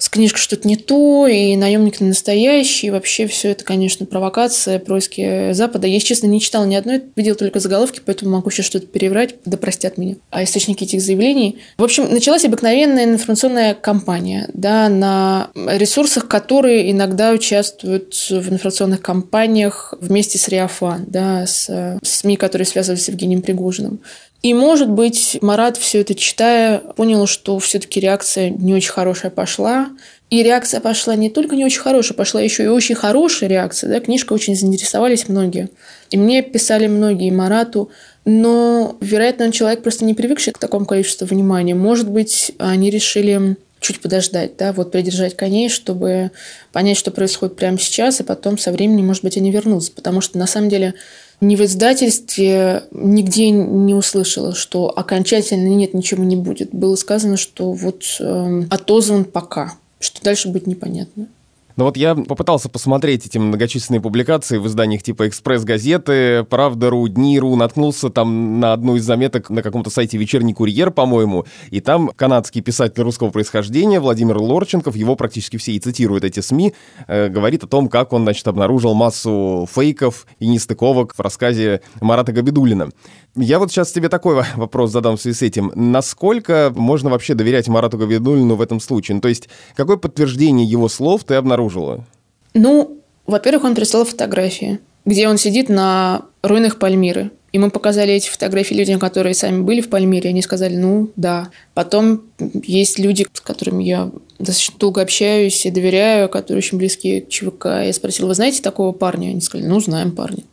с 0.04 0.10
книжкой 0.10 0.42
что-то 0.42 0.68
не 0.68 0.76
то, 0.76 1.28
и 1.28 1.56
наемник 1.56 2.02
не 2.02 2.10
настоящий, 2.10 2.88
и 2.88 2.90
вообще 2.90 3.26
все 3.26 3.52
это, 3.52 3.64
конечно, 3.64 4.06
провокация, 4.06 4.78
происки 4.78 5.54
Запада. 5.54 5.88
Я, 5.88 5.98
честно, 6.02 6.28
не 6.28 6.42
читала 6.42 6.66
ни 6.66 6.76
одной, 6.76 7.04
видела 7.16 7.36
только 7.36 7.62
заголовки, 7.62 8.02
поэтому 8.06 8.32
могу 8.32 8.52
сейчас 8.52 8.66
что-то 8.66 8.86
переврать, 8.86 9.36
да 9.46 9.56
простят 9.56 9.98
меня. 9.98 10.18
А 10.30 10.44
источники 10.44 10.84
этих 10.84 11.02
заявлений... 11.02 11.60
В 11.78 11.84
общем, 11.86 12.12
началась 12.12 12.44
обыкновенная 12.44 13.06
информационная 13.06 13.76
кампания, 13.76 14.50
да, 14.54 14.90
на 14.90 15.52
ресурсах, 15.56 16.28
которые 16.28 16.92
иногда 16.92 17.32
участвуют 17.32 18.14
в 18.30 18.52
информационных 18.52 19.02
кампаниях 19.02 19.94
вместе 20.02 20.38
с 20.38 20.50
Реафан, 20.50 21.06
да, 21.08 21.46
с 21.46 21.98
СМИ, 22.04 22.36
которые 22.36 22.66
связывались 22.66 23.06
с 23.06 23.08
Евгением 23.08 23.42
Пригожиным. 23.42 24.02
И, 24.44 24.54
может 24.54 24.90
быть, 24.90 25.38
Марат, 25.42 25.78
все 25.78 26.02
это 26.02 26.16
читая, 26.16 26.80
понял, 26.80 27.28
что 27.28 27.58
все-таки 27.60 28.02
реакция 28.02 28.50
не 28.50 28.74
очень 28.74 28.92
хорошая 28.92 29.32
пошла. 29.32 29.90
И 30.30 30.44
реакция 30.44 30.82
пошла 30.82 31.16
не 31.16 31.30
только 31.30 31.56
не 31.56 31.64
очень 31.64 31.80
хорошая, 31.80 32.18
пошла 32.18 32.42
еще 32.42 32.66
и 32.66 32.68
очень 32.68 32.96
хорошая 32.96 33.50
реакция. 33.50 33.90
Да? 33.90 34.02
Книжка 34.02 34.34
очень 34.34 34.56
заинтересовались 34.56 35.30
многие. 35.30 35.70
И 36.12 36.18
мне 36.18 36.42
писали 36.42 36.88
многие 36.88 37.32
Марату, 37.32 37.90
но, 38.26 38.98
вероятно, 39.00 39.46
он 39.46 39.52
человек 39.54 39.82
просто 39.82 40.04
не 40.04 40.14
привыкший 40.14 40.52
к 40.52 40.58
такому 40.58 40.86
количеству 40.86 41.26
внимания. 41.26 41.74
Может 41.74 42.10
быть, 42.10 42.52
они 42.58 42.90
решили 42.90 43.56
чуть 43.80 44.02
подождать, 44.02 44.58
да, 44.58 44.74
вот 44.74 44.92
придержать 44.92 45.38
коней, 45.38 45.70
чтобы 45.70 46.32
понять, 46.74 46.98
что 46.98 47.12
происходит 47.12 47.56
прямо 47.56 47.78
сейчас, 47.78 48.20
и 48.20 48.24
потом 48.24 48.58
со 48.58 48.72
временем, 48.72 49.08
может 49.08 49.24
быть, 49.24 49.38
они 49.38 49.52
вернутся. 49.52 49.92
Потому 49.92 50.20
что, 50.20 50.38
на 50.38 50.48
самом 50.48 50.70
деле, 50.70 50.96
ни 51.44 51.56
в 51.56 51.62
издательстве 51.62 52.84
нигде 52.92 53.50
не 53.52 53.94
услышала, 53.94 54.56
что 54.56 54.90
окончательно 54.90 55.68
нет, 55.68 55.94
ничего 55.94 56.24
не 56.24 56.36
будет. 56.36 56.74
Было 56.74 56.96
сказано, 56.96 57.38
что 57.38 57.72
вот 57.72 58.04
э, 58.20 58.64
отозван 58.70 59.26
пока, 59.26 59.76
что 60.00 60.24
дальше 60.24 60.50
будет 60.50 60.68
непонятно. 60.68 61.28
Ну 61.76 61.86
вот 61.86 61.98
я 61.98 62.14
попытался 62.14 62.70
посмотреть 62.70 63.26
эти 63.26 63.40
многочисленные 63.40 64.00
публикации 64.00 64.60
в 64.60 64.68
изданиях 64.68 65.02
типа 65.02 65.28
«Экспресс-газеты», 65.28 66.44
«Правда.ру», 66.44 67.08
«Дни.ру», 67.08 67.56
наткнулся 67.56 68.10
там 68.10 68.60
на 68.60 68.74
одну 68.74 68.96
из 68.96 69.04
заметок 69.04 69.50
на 69.50 69.64
каком-то 69.64 69.90
сайте 69.90 70.20
«Вечерний 70.20 70.54
курьер», 70.54 70.92
по-моему, 70.92 71.46
и 71.72 71.82
там 71.82 72.10
канадский 72.16 72.62
писатель 72.62 73.02
русского 73.02 73.32
происхождения 73.32 74.00
Владимир 74.00 74.38
Лорченков, 74.38 74.96
его 74.96 75.16
практически 75.16 75.58
все 75.58 75.72
и 75.72 75.80
цитируют 75.80 76.24
эти 76.24 76.42
СМИ, 76.42 76.76
э, 77.08 77.30
говорит 77.30 77.64
о 77.64 77.68
том, 77.68 77.90
как 77.90 78.14
он, 78.14 78.22
значит, 78.22 78.48
обнаружил 78.48 78.94
массу 78.94 79.68
фейков 79.74 80.28
и 80.38 80.48
нестыковок 80.48 81.16
в 81.16 81.20
рассказе 81.22 81.82
Марата 82.02 82.32
Габидулина. 82.32 82.90
Я 83.36 83.58
вот 83.58 83.72
сейчас 83.72 83.92
тебе 83.92 84.10
такой 84.10 84.44
вопрос 84.56 84.92
задам 84.92 85.18
в 85.18 85.22
связи 85.22 85.38
с 85.38 85.42
этим. 85.42 85.72
Насколько 85.74 86.72
можно 86.76 87.10
вообще 87.10 87.34
доверять 87.34 87.68
Марату 87.68 87.98
Габидулину 87.98 88.56
в 88.56 88.62
этом 88.62 88.80
случае? 88.80 89.16
Ну, 89.16 89.22
то 89.22 89.28
есть, 89.28 89.50
какое 89.76 89.98
подтверждение 89.98 90.68
его 90.68 90.88
слов 90.88 91.24
ты 91.24 91.34
обнаружила? 91.36 92.06
Ну, 92.54 93.00
во-первых, 93.26 93.64
он 93.64 93.76
прислал 93.76 94.06
фотографии, 94.06 94.80
где 95.06 95.28
он 95.28 95.38
сидит 95.38 95.70
на 95.70 96.26
руинах 96.44 96.78
Пальмиры. 96.78 97.32
И 97.54 97.60
мы 97.60 97.70
показали 97.70 98.14
эти 98.14 98.30
фотографии 98.30 98.74
людям, 98.74 99.00
которые 99.00 99.36
сами 99.36 99.62
были 99.62 99.82
в 99.82 99.90
Пальмире. 99.90 100.32
Они 100.32 100.42
сказали, 100.42 100.76
ну, 100.76 101.10
да. 101.16 101.50
Потом 101.76 102.24
есть 102.40 102.98
люди, 102.98 103.28
с 103.32 103.42
которыми 103.42 103.84
я 103.84 104.12
достаточно 104.40 104.80
долго 104.80 105.02
общаюсь 105.02 105.66
и 105.66 105.72
доверяю, 105.72 106.30
которые 106.30 106.60
очень 106.60 106.80
близкие 106.80 107.22
к 107.22 107.30
ЧВК. 107.30 107.66
Я 107.84 107.94
спросила, 107.94 108.28
вы 108.28 108.36
знаете 108.36 108.62
такого 108.62 108.92
парня? 108.92 109.30
Они 109.30 109.42
сказали, 109.42 109.68
ну, 109.68 109.80
знаем 109.80 110.12
парня. 110.12 110.44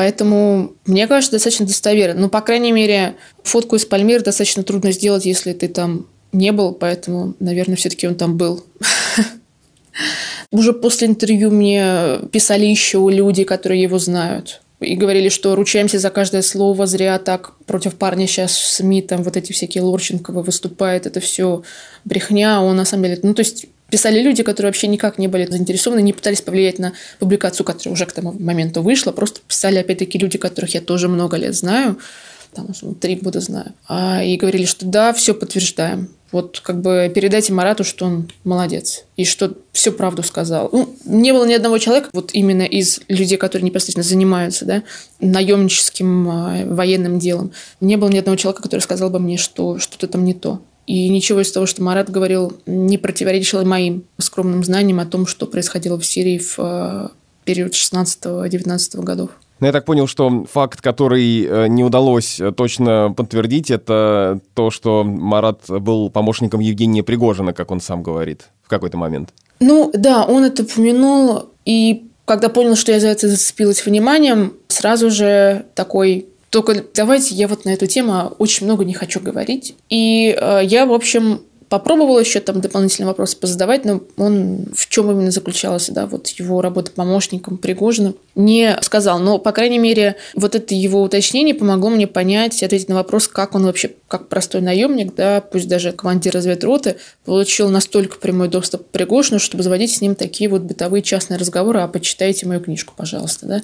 Поэтому, 0.00 0.72
мне 0.86 1.06
кажется, 1.06 1.32
достаточно 1.32 1.66
достоверно. 1.66 2.22
Ну, 2.22 2.28
по 2.30 2.40
крайней 2.40 2.72
мере, 2.72 3.16
фотку 3.42 3.76
из 3.76 3.84
Пальмиры 3.84 4.24
достаточно 4.24 4.62
трудно 4.62 4.92
сделать, 4.92 5.26
если 5.26 5.52
ты 5.52 5.68
там 5.68 6.06
не 6.32 6.52
был, 6.52 6.72
поэтому, 6.72 7.34
наверное, 7.38 7.76
все-таки 7.76 8.08
он 8.08 8.14
там 8.14 8.38
был. 8.38 8.64
Уже 10.50 10.72
после 10.72 11.08
интервью 11.08 11.50
мне 11.50 12.20
писали 12.32 12.64
еще 12.64 13.06
люди, 13.10 13.44
которые 13.44 13.82
его 13.82 13.98
знают. 13.98 14.62
И 14.80 14.96
говорили, 14.96 15.28
что 15.28 15.54
ручаемся 15.54 15.98
за 15.98 16.08
каждое 16.08 16.40
слово, 16.40 16.86
зря 16.86 17.18
так 17.18 17.52
против 17.66 17.96
парня 17.96 18.26
сейчас 18.26 18.56
в 18.56 18.66
СМИ, 18.68 19.02
там 19.02 19.22
вот 19.22 19.36
эти 19.36 19.52
всякие 19.52 19.82
Лорченковы 19.82 20.42
выступает, 20.42 21.04
это 21.04 21.20
все 21.20 21.62
брехня, 22.06 22.62
он 22.62 22.76
на 22.76 22.86
самом 22.86 23.02
деле... 23.04 23.18
Ну, 23.22 23.34
то 23.34 23.40
есть 23.40 23.66
писали 23.90 24.20
люди, 24.20 24.42
которые 24.42 24.68
вообще 24.68 24.86
никак 24.86 25.18
не 25.18 25.28
были 25.28 25.46
заинтересованы, 25.46 26.00
не 26.02 26.12
пытались 26.12 26.40
повлиять 26.40 26.78
на 26.78 26.92
публикацию, 27.18 27.66
которая 27.66 27.94
уже 27.94 28.06
к 28.06 28.12
тому 28.12 28.32
моменту 28.32 28.82
вышла. 28.82 29.12
Просто 29.12 29.40
писали, 29.46 29.78
опять-таки, 29.78 30.18
люди, 30.18 30.38
которых 30.38 30.74
я 30.74 30.80
тоже 30.80 31.08
много 31.08 31.36
лет 31.36 31.54
знаю, 31.54 31.98
там, 32.54 32.68
три 33.00 33.16
года 33.16 33.40
знаю, 33.40 33.72
а, 33.88 34.22
и 34.22 34.36
говорили, 34.36 34.64
что 34.64 34.86
да, 34.86 35.12
все 35.12 35.34
подтверждаем. 35.34 36.08
Вот 36.32 36.60
как 36.60 36.80
бы 36.80 37.10
передайте 37.12 37.52
Марату, 37.52 37.82
что 37.82 38.06
он 38.06 38.30
молодец 38.44 39.04
и 39.16 39.24
что 39.24 39.54
всю 39.72 39.90
правду 39.90 40.22
сказал. 40.22 40.68
Ну, 40.72 40.94
не 41.04 41.32
было 41.32 41.44
ни 41.44 41.54
одного 41.54 41.78
человека, 41.78 42.08
вот 42.12 42.30
именно 42.32 42.62
из 42.62 43.00
людей, 43.08 43.36
которые 43.36 43.66
непосредственно 43.66 44.04
занимаются 44.04 44.64
да, 44.64 44.82
наемническим 45.20 46.28
а, 46.28 46.64
военным 46.66 47.18
делом, 47.18 47.52
не 47.80 47.96
было 47.96 48.08
ни 48.08 48.18
одного 48.18 48.36
человека, 48.36 48.62
который 48.62 48.80
сказал 48.80 49.10
бы 49.10 49.18
мне, 49.18 49.36
что 49.38 49.78
что-то 49.78 50.06
там 50.06 50.24
не 50.24 50.34
то. 50.34 50.60
И 50.90 51.08
ничего 51.08 51.40
из 51.40 51.52
того, 51.52 51.66
что 51.66 51.84
Марат 51.84 52.10
говорил, 52.10 52.52
не 52.66 52.98
противоречило 52.98 53.62
моим 53.62 54.02
скромным 54.18 54.64
знаниям 54.64 54.98
о 54.98 55.06
том, 55.06 55.24
что 55.24 55.46
происходило 55.46 55.96
в 55.96 56.04
Сирии 56.04 56.38
в 56.38 56.56
э, 56.58 57.08
период 57.44 57.74
16-19 57.74 59.00
годов. 59.02 59.30
Но 59.60 59.68
я 59.68 59.72
так 59.72 59.84
понял, 59.84 60.08
что 60.08 60.46
факт, 60.52 60.80
который 60.80 61.44
э, 61.44 61.68
не 61.68 61.84
удалось 61.84 62.40
э, 62.40 62.50
точно 62.50 63.14
подтвердить, 63.16 63.70
это 63.70 64.40
то, 64.54 64.72
что 64.72 65.04
Марат 65.04 65.60
был 65.68 66.10
помощником 66.10 66.58
Евгения 66.58 67.04
Пригожина, 67.04 67.52
как 67.52 67.70
он 67.70 67.80
сам 67.80 68.02
говорит, 68.02 68.48
в 68.64 68.68
какой-то 68.68 68.96
момент. 68.96 69.28
Ну 69.60 69.92
да, 69.94 70.24
он 70.24 70.42
это 70.42 70.64
упомянул, 70.64 71.50
и 71.64 72.10
когда 72.24 72.48
понял, 72.48 72.74
что 72.74 72.90
я 72.90 72.98
за 72.98 73.06
это 73.06 73.28
зацепилась 73.28 73.86
вниманием, 73.86 74.54
сразу 74.66 75.08
же 75.08 75.66
такой 75.76 76.29
только 76.50 76.84
давайте 76.94 77.34
я 77.34 77.48
вот 77.48 77.64
на 77.64 77.70
эту 77.70 77.86
тему 77.86 78.34
очень 78.38 78.66
много 78.66 78.84
не 78.84 78.94
хочу 78.94 79.20
говорить. 79.20 79.76
И 79.88 80.36
э, 80.36 80.60
я, 80.64 80.84
в 80.84 80.92
общем, 80.92 81.40
попробовала 81.70 82.18
еще 82.18 82.40
там 82.40 82.60
дополнительные 82.60 83.06
вопросы 83.06 83.36
позадавать, 83.36 83.84
но 83.84 84.02
он 84.16 84.66
в 84.74 84.88
чем 84.88 85.08
именно 85.10 85.30
заключался, 85.30 85.92
да, 85.92 86.06
вот 86.06 86.26
его 86.26 86.60
работа 86.60 86.90
помощником 86.90 87.56
Пригожина, 87.58 88.14
не 88.34 88.76
сказал. 88.82 89.20
Но, 89.20 89.38
по 89.38 89.52
крайней 89.52 89.78
мере, 89.78 90.16
вот 90.34 90.56
это 90.56 90.74
его 90.74 91.00
уточнение 91.00 91.54
помогло 91.54 91.88
мне 91.90 92.08
понять, 92.08 92.60
ответить 92.64 92.88
на 92.88 92.96
вопрос, 92.96 93.28
как 93.28 93.54
он 93.54 93.64
вообще, 93.66 93.92
как 94.08 94.28
простой 94.28 94.60
наемник, 94.60 95.14
да, 95.14 95.40
пусть 95.40 95.68
даже 95.68 95.92
командир 95.92 96.34
разведроты, 96.34 96.96
получил 97.24 97.68
настолько 97.68 98.18
прямой 98.18 98.48
доступ 98.48 98.88
к 98.88 98.90
Пригожину, 98.90 99.38
чтобы 99.38 99.62
заводить 99.62 99.94
с 99.94 100.00
ним 100.00 100.16
такие 100.16 100.50
вот 100.50 100.62
бытовые 100.62 101.02
частные 101.02 101.38
разговоры, 101.38 101.80
а 101.80 101.88
почитайте 101.88 102.46
мою 102.46 102.60
книжку, 102.60 102.94
пожалуйста, 102.96 103.46
да. 103.46 103.62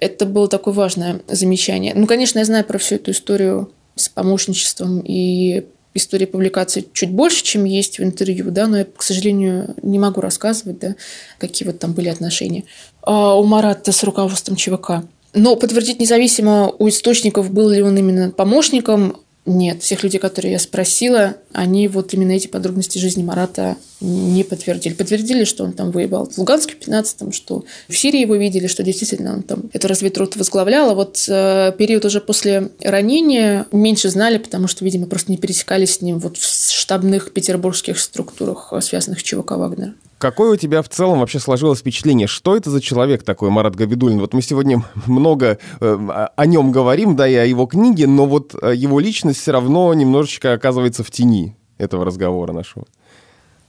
Это 0.00 0.26
было 0.26 0.48
такое 0.48 0.74
важное 0.74 1.20
замечание. 1.28 1.94
Ну, 1.94 2.06
конечно, 2.06 2.38
я 2.38 2.44
знаю 2.44 2.64
про 2.64 2.78
всю 2.78 2.96
эту 2.96 3.12
историю 3.12 3.70
с 3.96 4.08
помощничеством 4.08 5.00
и 5.00 5.64
истории 5.94 6.26
публикации 6.26 6.84
чуть 6.92 7.10
больше, 7.10 7.44
чем 7.44 7.64
есть 7.64 7.98
в 7.98 8.02
интервью, 8.02 8.50
да, 8.50 8.66
но 8.66 8.78
я, 8.78 8.84
к 8.84 9.02
сожалению, 9.02 9.74
не 9.82 9.98
могу 9.98 10.20
рассказывать, 10.20 10.80
да, 10.80 10.96
какие 11.38 11.66
вот 11.66 11.78
там 11.78 11.92
были 11.92 12.08
отношения 12.08 12.64
а 13.02 13.34
у 13.34 13.44
Марата 13.44 13.92
с 13.92 14.02
руководством 14.02 14.56
ЧВК. 14.56 15.04
Но 15.34 15.56
подтвердить 15.56 16.00
независимо 16.00 16.72
у 16.78 16.88
источников, 16.88 17.52
был 17.52 17.68
ли 17.68 17.82
он 17.82 17.96
именно 17.96 18.30
помощником, 18.30 19.18
нет, 19.46 19.82
всех 19.82 20.02
людей, 20.02 20.18
которые 20.18 20.52
я 20.52 20.58
спросила, 20.58 21.36
они 21.52 21.86
вот 21.88 22.14
именно 22.14 22.32
эти 22.32 22.46
подробности 22.46 22.98
жизни 22.98 23.22
Марата 23.22 23.76
не 24.00 24.44
подтвердили. 24.44 24.94
Подтвердили, 24.94 25.44
что 25.44 25.64
он 25.64 25.72
там 25.72 25.90
воевал 25.90 26.26
в 26.26 26.38
Луганске 26.38 26.74
в 26.74 26.88
15-м, 26.88 27.32
что 27.32 27.64
в 27.88 27.96
Сирии 27.96 28.20
его 28.20 28.34
видели, 28.34 28.66
что 28.66 28.82
действительно 28.82 29.34
он 29.34 29.42
там 29.42 29.64
эту 29.72 29.88
разведроту 29.88 30.38
возглавлял. 30.38 30.90
А 30.90 30.94
вот 30.94 31.24
э, 31.28 31.72
период 31.78 32.04
уже 32.04 32.20
после 32.20 32.70
ранения 32.80 33.66
меньше 33.72 34.08
знали, 34.10 34.38
потому 34.38 34.68
что, 34.68 34.84
видимо, 34.84 35.06
просто 35.06 35.30
не 35.30 35.38
пересекались 35.38 35.94
с 35.94 36.00
ним 36.00 36.18
вот 36.18 36.36
в 36.36 36.72
штабных 36.72 37.32
петербургских 37.32 37.98
структурах, 37.98 38.72
связанных 38.80 39.20
с 39.20 39.22
ЧВК 39.22 39.52
«Вагнер». 39.52 39.94
Какое 40.18 40.52
у 40.52 40.56
тебя 40.56 40.80
в 40.80 40.88
целом 40.88 41.20
вообще 41.20 41.38
сложилось 41.38 41.80
впечатление? 41.80 42.26
Что 42.26 42.56
это 42.56 42.70
за 42.70 42.80
человек 42.80 43.24
такой, 43.24 43.50
Марат 43.50 43.76
Габидулин? 43.76 44.20
Вот 44.20 44.32
мы 44.32 44.42
сегодня 44.42 44.82
много 45.06 45.58
э, 45.80 46.28
о 46.36 46.46
нем 46.46 46.72
говорим, 46.72 47.16
да, 47.16 47.28
и 47.28 47.34
о 47.34 47.44
его 47.44 47.66
книге, 47.66 48.06
но 48.06 48.26
вот 48.26 48.54
э, 48.60 48.74
его 48.74 49.00
личность 49.00 49.40
все 49.40 49.52
равно 49.52 49.92
немножечко 49.92 50.52
оказывается 50.52 51.04
в 51.04 51.10
тени 51.10 51.56
этого 51.78 52.04
разговора 52.04 52.52
нашего. 52.52 52.86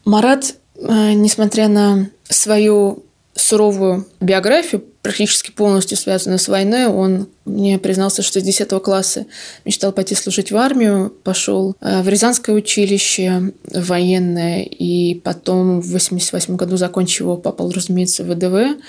Марат, 0.06 0.56
э, 0.76 1.14
несмотря 1.14 1.68
на 1.68 2.10
свою 2.30 3.06
суровую 3.36 4.08
биографию, 4.22 4.84
практически 5.02 5.52
полностью 5.52 5.98
связанную 5.98 6.40
с 6.40 6.48
войной. 6.48 6.88
Он 6.88 7.28
мне 7.44 7.78
признался, 7.78 8.24
что 8.24 8.40
с 8.40 8.44
10 8.44 8.70
класса 8.82 9.26
мечтал 9.66 9.92
пойти 9.92 10.16
служить 10.16 10.52
в 10.52 10.58
армию, 10.58 11.14
пошел 11.24 11.76
э, 11.82 12.02
в 12.02 12.08
Рязанское 12.08 12.56
училище 12.56 13.54
военное, 13.72 14.64
и 14.64 15.16
потом 15.16 15.82
в 15.82 15.92
88 15.92 16.56
году, 16.56 16.78
закончив 16.78 17.22
его, 17.22 17.38
попал, 17.38 17.72
разумеется, 17.72 18.24
в 18.24 18.30
ВДВ. 18.30 18.82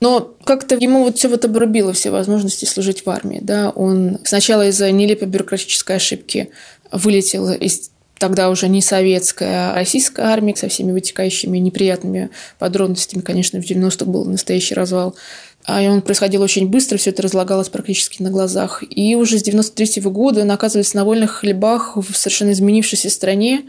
Но 0.00 0.34
как-то 0.44 0.74
ему 0.74 1.04
вот 1.04 1.18
все 1.18 1.28
вот 1.28 1.44
обрубило 1.44 1.92
все 1.92 2.10
возможности 2.10 2.64
служить 2.64 3.06
в 3.06 3.10
армии. 3.10 3.38
Да? 3.40 3.70
Он 3.70 4.18
сначала 4.24 4.68
из-за 4.68 4.90
нелепой 4.90 5.28
бюрократической 5.28 5.96
ошибки 5.96 6.50
вылетел 6.90 7.50
из 7.52 7.90
тогда 8.24 8.48
уже 8.48 8.68
не 8.68 8.80
советская, 8.80 9.72
а 9.72 9.74
российская 9.74 10.22
армия 10.22 10.56
со 10.56 10.68
всеми 10.68 10.92
вытекающими 10.92 11.58
неприятными 11.58 12.30
подробностями. 12.58 13.20
Конечно, 13.20 13.60
в 13.60 13.66
90-х 13.66 14.06
был 14.06 14.24
настоящий 14.24 14.74
развал. 14.74 15.14
А 15.66 15.82
он 15.82 16.00
происходил 16.00 16.40
очень 16.40 16.68
быстро, 16.68 16.96
все 16.96 17.10
это 17.10 17.20
разлагалось 17.20 17.68
практически 17.68 18.22
на 18.22 18.30
глазах. 18.30 18.82
И 18.88 19.14
уже 19.14 19.38
с 19.38 19.42
93 19.42 20.00
-го 20.00 20.10
года 20.10 20.40
он 20.40 20.50
оказывается 20.50 20.96
на 20.96 21.04
вольных 21.04 21.32
хлебах 21.32 21.98
в 21.98 22.16
совершенно 22.16 22.52
изменившейся 22.52 23.10
стране, 23.10 23.64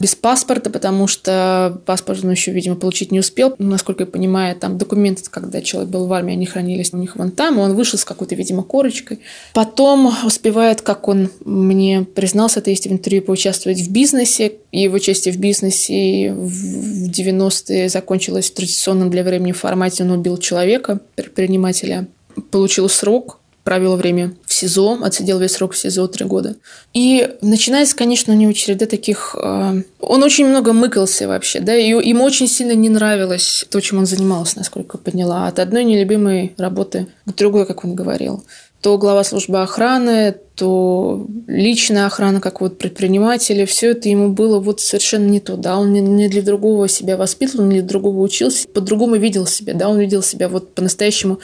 без 0.00 0.14
паспорта, 0.14 0.70
потому 0.70 1.06
что 1.06 1.80
паспорт 1.86 2.24
он 2.24 2.30
еще, 2.30 2.52
видимо, 2.52 2.76
получить 2.76 3.12
не 3.12 3.20
успел. 3.20 3.54
Насколько 3.58 4.04
я 4.04 4.06
понимаю, 4.06 4.56
там 4.56 4.78
документы, 4.78 5.22
когда 5.30 5.60
человек 5.60 5.90
был 5.90 6.06
в 6.06 6.12
армии, 6.12 6.32
они 6.32 6.46
хранились 6.46 6.92
у 6.92 6.96
них 6.96 7.16
вон 7.16 7.30
там, 7.30 7.58
и 7.58 7.62
он 7.62 7.74
вышел 7.74 7.98
с 7.98 8.04
какой-то, 8.04 8.34
видимо, 8.34 8.62
корочкой. 8.62 9.20
Потом 9.54 10.12
успевает, 10.24 10.82
как 10.82 11.08
он 11.08 11.30
мне 11.44 12.06
признался, 12.14 12.60
это 12.60 12.70
есть 12.70 12.86
в 12.86 12.92
интервью, 12.92 13.22
поучаствовать 13.22 13.80
в 13.80 13.90
бизнесе. 13.90 14.52
И 14.70 14.82
его 14.82 14.96
участие 14.96 15.32
в 15.32 15.38
бизнесе 15.38 16.32
в 16.32 17.10
90-е 17.10 17.88
закончилось 17.88 18.50
традиционным 18.50 19.10
для 19.10 19.22
времени 19.22 19.52
формате. 19.52 20.04
Он 20.04 20.10
убил 20.10 20.36
человека, 20.36 21.00
предпринимателя, 21.14 22.06
получил 22.50 22.88
срок, 22.88 23.38
провел 23.68 23.96
время 23.96 24.32
в 24.46 24.54
СИЗО, 24.54 25.00
отсидел 25.02 25.38
весь 25.38 25.52
срок 25.52 25.74
в 25.74 25.76
СИЗО 25.76 26.08
три 26.08 26.24
года. 26.24 26.56
И 26.94 27.36
начинается, 27.42 27.94
конечно, 27.94 28.32
у 28.32 28.36
него 28.36 28.52
череда 28.52 28.86
таких... 28.86 29.36
Э, 29.38 29.82
он 30.00 30.22
очень 30.22 30.46
много 30.46 30.72
мыкался 30.72 31.28
вообще, 31.28 31.60
да, 31.60 31.76
и 31.76 31.90
ему 31.90 32.24
очень 32.24 32.48
сильно 32.48 32.72
не 32.72 32.88
нравилось 32.88 33.66
то, 33.68 33.78
чем 33.82 33.98
он 33.98 34.06
занимался, 34.06 34.56
насколько 34.56 34.96
поняла. 34.96 35.48
От 35.48 35.58
одной 35.58 35.84
нелюбимой 35.84 36.54
работы 36.56 37.08
к 37.26 37.34
другой, 37.34 37.66
как 37.66 37.84
он 37.84 37.94
говорил 37.94 38.42
то 38.80 38.96
глава 38.96 39.24
службы 39.24 39.60
охраны, 39.60 40.36
то 40.54 41.26
личная 41.48 42.06
охрана, 42.06 42.40
как 42.40 42.60
вот 42.60 42.78
предприниматели, 42.78 43.64
все 43.64 43.90
это 43.90 44.08
ему 44.08 44.28
было 44.28 44.60
вот 44.60 44.80
совершенно 44.80 45.26
не 45.26 45.40
то, 45.40 45.56
да, 45.56 45.78
он 45.78 45.92
не 45.92 46.28
для 46.28 46.42
другого 46.42 46.86
себя 46.86 47.16
воспитывал, 47.16 47.64
не 47.64 47.80
для 47.80 47.88
другого 47.88 48.20
учился, 48.20 48.68
по-другому 48.68 49.16
видел 49.16 49.46
себя, 49.46 49.74
да, 49.74 49.88
он 49.88 49.98
видел 49.98 50.22
себя 50.22 50.48
вот 50.48 50.74
по-настоящему 50.74 51.40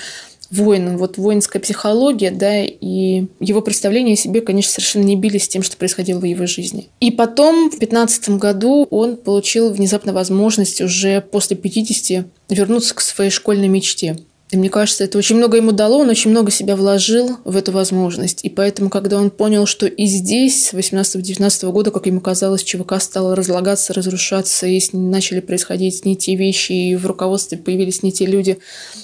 воином, 0.51 0.99
вот 0.99 1.19
воинская 1.19 1.61
психология, 1.61 2.31
да, 2.31 2.63
и 2.63 3.27
его 3.41 3.61
представления 3.61 4.15
о 4.15 4.17
себе, 4.17 4.41
конечно, 4.41 4.73
совершенно 4.73 5.05
не 5.05 5.17
бились 5.17 5.45
с 5.45 5.49
тем, 5.49 5.63
что 5.63 5.77
происходило 5.77 6.19
в 6.19 6.25
его 6.25 6.47
жизни. 6.47 6.89
И 7.01 7.11
потом, 7.11 7.71
в 7.71 7.79
15 7.79 8.31
году, 8.31 8.87
он 8.91 9.17
получил 9.17 9.73
внезапно 9.73 10.13
возможность 10.13 10.81
уже 10.81 11.21
после 11.21 11.57
50 11.57 12.27
вернуться 12.51 12.95
к 12.95 13.01
своей 13.01 13.31
школьной 13.31 13.69
мечте– 13.69 14.19
и 14.55 14.57
мне 14.57 14.71
кажется, 14.71 15.03
это 15.03 15.19
очень 15.19 15.35
много 15.35 15.57
ему 15.57 15.73
дало, 15.73 15.99
он 15.99 16.09
очень 16.09 16.31
много 16.31 16.53
себя 16.53 16.77
вложил 16.77 17.39
в 17.45 17.57
эту 17.57 17.73
возможность. 17.73 18.45
И 18.45 18.49
поэтому, 18.49 18.89
когда 18.89 19.19
он 19.19 19.31
понял, 19.31 19.67
что 19.67 19.87
и 19.87 20.07
здесь, 20.07 20.69
с 20.69 20.73
18-19 20.73 21.73
года, 21.73 21.91
как 21.91 22.07
ему 22.07 22.21
казалось, 22.21 22.63
ЧВК 22.63 23.01
стало 23.01 23.35
разлагаться, 23.35 23.93
разрушаться, 23.93 24.69
и 24.69 24.81
начали 24.93 25.41
происходить 25.41 26.05
не 26.05 26.15
те 26.15 26.37
вещи, 26.37 26.71
и 26.71 26.95
в 26.95 27.05
руководстве 27.05 27.59
появились 27.59 28.05
не 28.05 28.13
те 28.13 28.27
люди, 28.27 28.59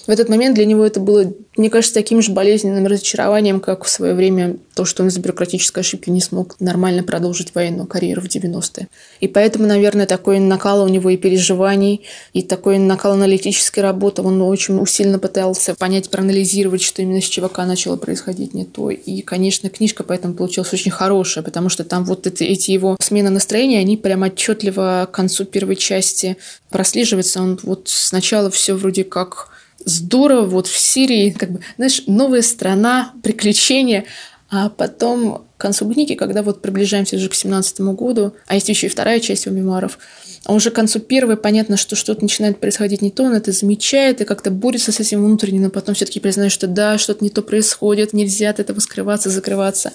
в 0.06 0.10
этот 0.10 0.28
момент 0.28 0.54
для 0.54 0.66
него 0.66 0.86
это 0.86 1.00
было, 1.00 1.34
мне 1.60 1.68
кажется, 1.68 1.94
таким 1.94 2.22
же 2.22 2.32
болезненным 2.32 2.86
разочарованием, 2.86 3.60
как 3.60 3.84
в 3.84 3.90
свое 3.90 4.14
время 4.14 4.56
то, 4.74 4.86
что 4.86 5.02
он 5.02 5.10
из 5.10 5.18
бюрократической 5.18 5.80
ошибки 5.80 6.08
не 6.08 6.22
смог 6.22 6.58
нормально 6.58 7.02
продолжить 7.02 7.54
военную 7.54 7.86
карьеру 7.86 8.22
в 8.22 8.24
90-е. 8.24 8.88
И 9.20 9.28
поэтому, 9.28 9.66
наверное, 9.66 10.06
такой 10.06 10.38
накал 10.38 10.82
у 10.82 10.88
него 10.88 11.10
и 11.10 11.18
переживаний, 11.18 12.00
и 12.32 12.40
такой 12.40 12.78
накал 12.78 13.12
аналитической 13.12 13.80
работы, 13.80 14.22
он 14.22 14.40
очень 14.40 14.80
усиленно 14.80 15.18
пытался 15.18 15.74
понять, 15.74 16.08
проанализировать, 16.08 16.80
что 16.80 17.02
именно 17.02 17.20
с 17.20 17.24
ЧВК 17.24 17.58
начало 17.58 17.96
происходить 17.96 18.54
не 18.54 18.64
то. 18.64 18.88
И, 18.88 19.20
конечно, 19.20 19.68
книжка 19.68 20.02
поэтому 20.02 20.32
получилась 20.32 20.72
очень 20.72 20.90
хорошая, 20.90 21.44
потому 21.44 21.68
что 21.68 21.84
там 21.84 22.06
вот 22.06 22.26
это, 22.26 22.42
эти 22.42 22.70
его 22.70 22.96
смены 23.00 23.28
настроения, 23.28 23.80
они 23.80 23.98
прям 23.98 24.22
отчетливо 24.22 25.06
к 25.12 25.14
концу 25.14 25.44
первой 25.44 25.76
части 25.76 26.38
прослеживаются. 26.70 27.42
Он 27.42 27.60
вот 27.62 27.88
сначала 27.88 28.50
все 28.50 28.72
вроде 28.72 29.04
как 29.04 29.50
здорово, 29.84 30.46
вот 30.46 30.66
в 30.66 30.78
Сирии, 30.78 31.30
как 31.30 31.52
бы, 31.52 31.60
знаешь, 31.76 32.02
новая 32.06 32.42
страна, 32.42 33.12
приключения, 33.22 34.04
а 34.50 34.68
потом 34.68 35.44
к 35.56 35.60
концу 35.60 35.90
книги, 35.92 36.14
когда 36.14 36.42
вот 36.42 36.62
приближаемся 36.62 37.16
уже 37.16 37.28
к 37.28 37.34
17 37.34 37.80
году, 37.80 38.34
а 38.46 38.54
есть 38.54 38.68
еще 38.68 38.86
и 38.86 38.90
вторая 38.90 39.20
часть 39.20 39.46
его 39.46 39.54
мемуаров, 39.54 39.98
а 40.44 40.54
уже 40.54 40.70
к 40.70 40.74
концу 40.74 41.00
первой 41.00 41.36
понятно, 41.36 41.76
что 41.76 41.96
что-то 41.96 42.22
начинает 42.22 42.58
происходить 42.58 43.02
не 43.02 43.10
то, 43.10 43.24
он 43.24 43.34
это 43.34 43.52
замечает 43.52 44.20
и 44.20 44.24
как-то 44.24 44.50
борется 44.50 44.90
с 44.90 44.98
этим 44.98 45.24
внутренне, 45.24 45.60
но 45.60 45.70
потом 45.70 45.94
все-таки 45.94 46.18
признает, 46.18 46.50
что 46.50 46.66
да, 46.66 46.98
что-то 46.98 47.22
не 47.22 47.30
то 47.30 47.42
происходит, 47.42 48.12
нельзя 48.12 48.50
от 48.50 48.58
этого 48.58 48.80
скрываться, 48.80 49.30
закрываться. 49.30 49.92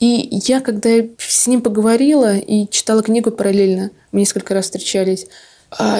И 0.00 0.28
я, 0.46 0.60
когда 0.60 0.90
с 1.18 1.46
ним 1.46 1.62
поговорила 1.62 2.36
и 2.36 2.68
читала 2.70 3.02
книгу 3.02 3.30
параллельно, 3.30 3.90
мы 4.12 4.20
несколько 4.20 4.54
раз 4.54 4.66
встречались, 4.66 5.26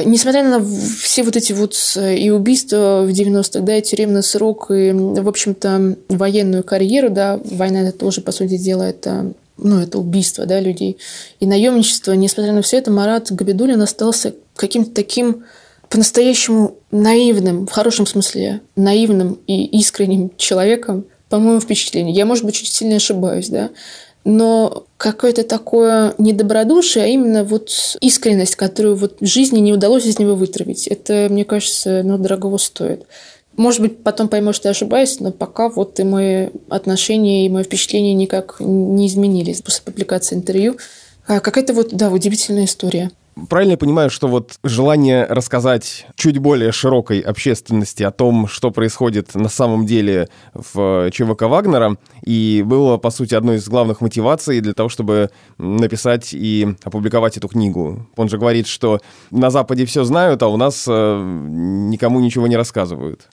несмотря 0.04 0.42
на 0.42 0.64
все 0.64 1.22
вот 1.22 1.36
эти 1.36 1.52
вот 1.52 1.74
и 1.96 2.30
убийства 2.30 3.04
в 3.06 3.10
90-х, 3.10 3.60
да, 3.60 3.76
и 3.76 3.82
тюремный 3.82 4.22
срок, 4.22 4.70
и, 4.70 4.92
в 4.92 5.28
общем-то, 5.28 5.96
военную 6.08 6.62
карьеру, 6.62 7.10
да, 7.10 7.40
война 7.44 7.82
это 7.82 7.98
тоже, 7.98 8.20
по 8.20 8.32
сути 8.32 8.56
дела, 8.56 8.84
это 8.84 9.32
ну, 9.58 9.80
это 9.80 9.98
убийство, 9.98 10.46
да, 10.46 10.60
людей. 10.60 10.98
И 11.40 11.46
наемничество, 11.46 12.12
несмотря 12.12 12.52
на 12.52 12.62
все 12.62 12.78
это, 12.78 12.90
Марат 12.90 13.32
Габидулин 13.32 13.80
остался 13.80 14.34
каким-то 14.54 14.92
таким 14.92 15.44
по-настоящему 15.88 16.74
наивным, 16.90 17.66
в 17.66 17.70
хорошем 17.70 18.06
смысле, 18.06 18.60
наивным 18.74 19.38
и 19.46 19.64
искренним 19.78 20.30
человеком, 20.36 21.06
по 21.28 21.38
моему 21.38 21.60
впечатлению. 21.60 22.14
Я, 22.14 22.26
может 22.26 22.44
быть, 22.44 22.54
чуть 22.54 22.68
сильно 22.68 22.96
ошибаюсь, 22.96 23.48
да, 23.48 23.70
но 24.26 24.86
какое-то 24.96 25.44
такое 25.44 26.12
недобродушие, 26.18 27.04
а 27.04 27.06
именно 27.06 27.44
вот 27.44 27.70
искренность, 28.00 28.56
которую 28.56 28.96
вот 28.96 29.18
в 29.20 29.24
жизни 29.24 29.60
не 29.60 29.72
удалось 29.72 30.04
из 30.04 30.18
него 30.18 30.34
вытравить. 30.34 30.88
Это, 30.88 31.28
мне 31.30 31.44
кажется, 31.44 32.02
ну, 32.04 32.18
дорогого 32.18 32.56
стоит. 32.56 33.06
Может 33.56 33.80
быть, 33.80 34.02
потом 34.02 34.26
поймешь, 34.26 34.56
что 34.56 34.66
я 34.66 34.72
ошибаюсь, 34.72 35.20
но 35.20 35.30
пока 35.30 35.68
вот 35.68 36.00
и 36.00 36.02
мои 36.02 36.48
отношения, 36.68 37.46
и 37.46 37.48
мои 37.48 37.62
впечатления 37.62 38.14
никак 38.14 38.56
не 38.58 39.06
изменились 39.06 39.62
после 39.62 39.84
публикации 39.84 40.34
интервью. 40.34 40.76
А 41.28 41.38
какая-то 41.38 41.72
вот, 41.72 41.94
да, 41.94 42.10
удивительная 42.10 42.64
история. 42.64 43.12
Правильно 43.50 43.72
я 43.72 43.76
понимаю, 43.76 44.08
что 44.08 44.28
вот 44.28 44.58
желание 44.64 45.26
рассказать 45.26 46.06
чуть 46.16 46.38
более 46.38 46.72
широкой 46.72 47.20
общественности 47.20 48.02
о 48.02 48.10
том, 48.10 48.48
что 48.48 48.70
происходит 48.70 49.34
на 49.34 49.50
самом 49.50 49.84
деле 49.84 50.28
в 50.54 51.10
ЧВК 51.10 51.42
Вагнера, 51.42 51.98
и 52.24 52.64
было, 52.64 52.96
по 52.96 53.10
сути, 53.10 53.34
одной 53.34 53.56
из 53.56 53.68
главных 53.68 54.00
мотиваций 54.00 54.60
для 54.60 54.72
того, 54.72 54.88
чтобы 54.88 55.30
написать 55.58 56.32
и 56.32 56.76
опубликовать 56.82 57.36
эту 57.36 57.48
книгу. 57.48 58.08
Он 58.16 58.30
же 58.30 58.38
говорит, 58.38 58.66
что 58.66 59.00
на 59.30 59.50
Западе 59.50 59.84
все 59.84 60.04
знают, 60.04 60.42
а 60.42 60.48
у 60.48 60.56
нас 60.56 60.86
э, 60.88 61.22
никому 61.22 62.20
ничего 62.20 62.46
не 62.46 62.56
рассказывают. 62.56 63.28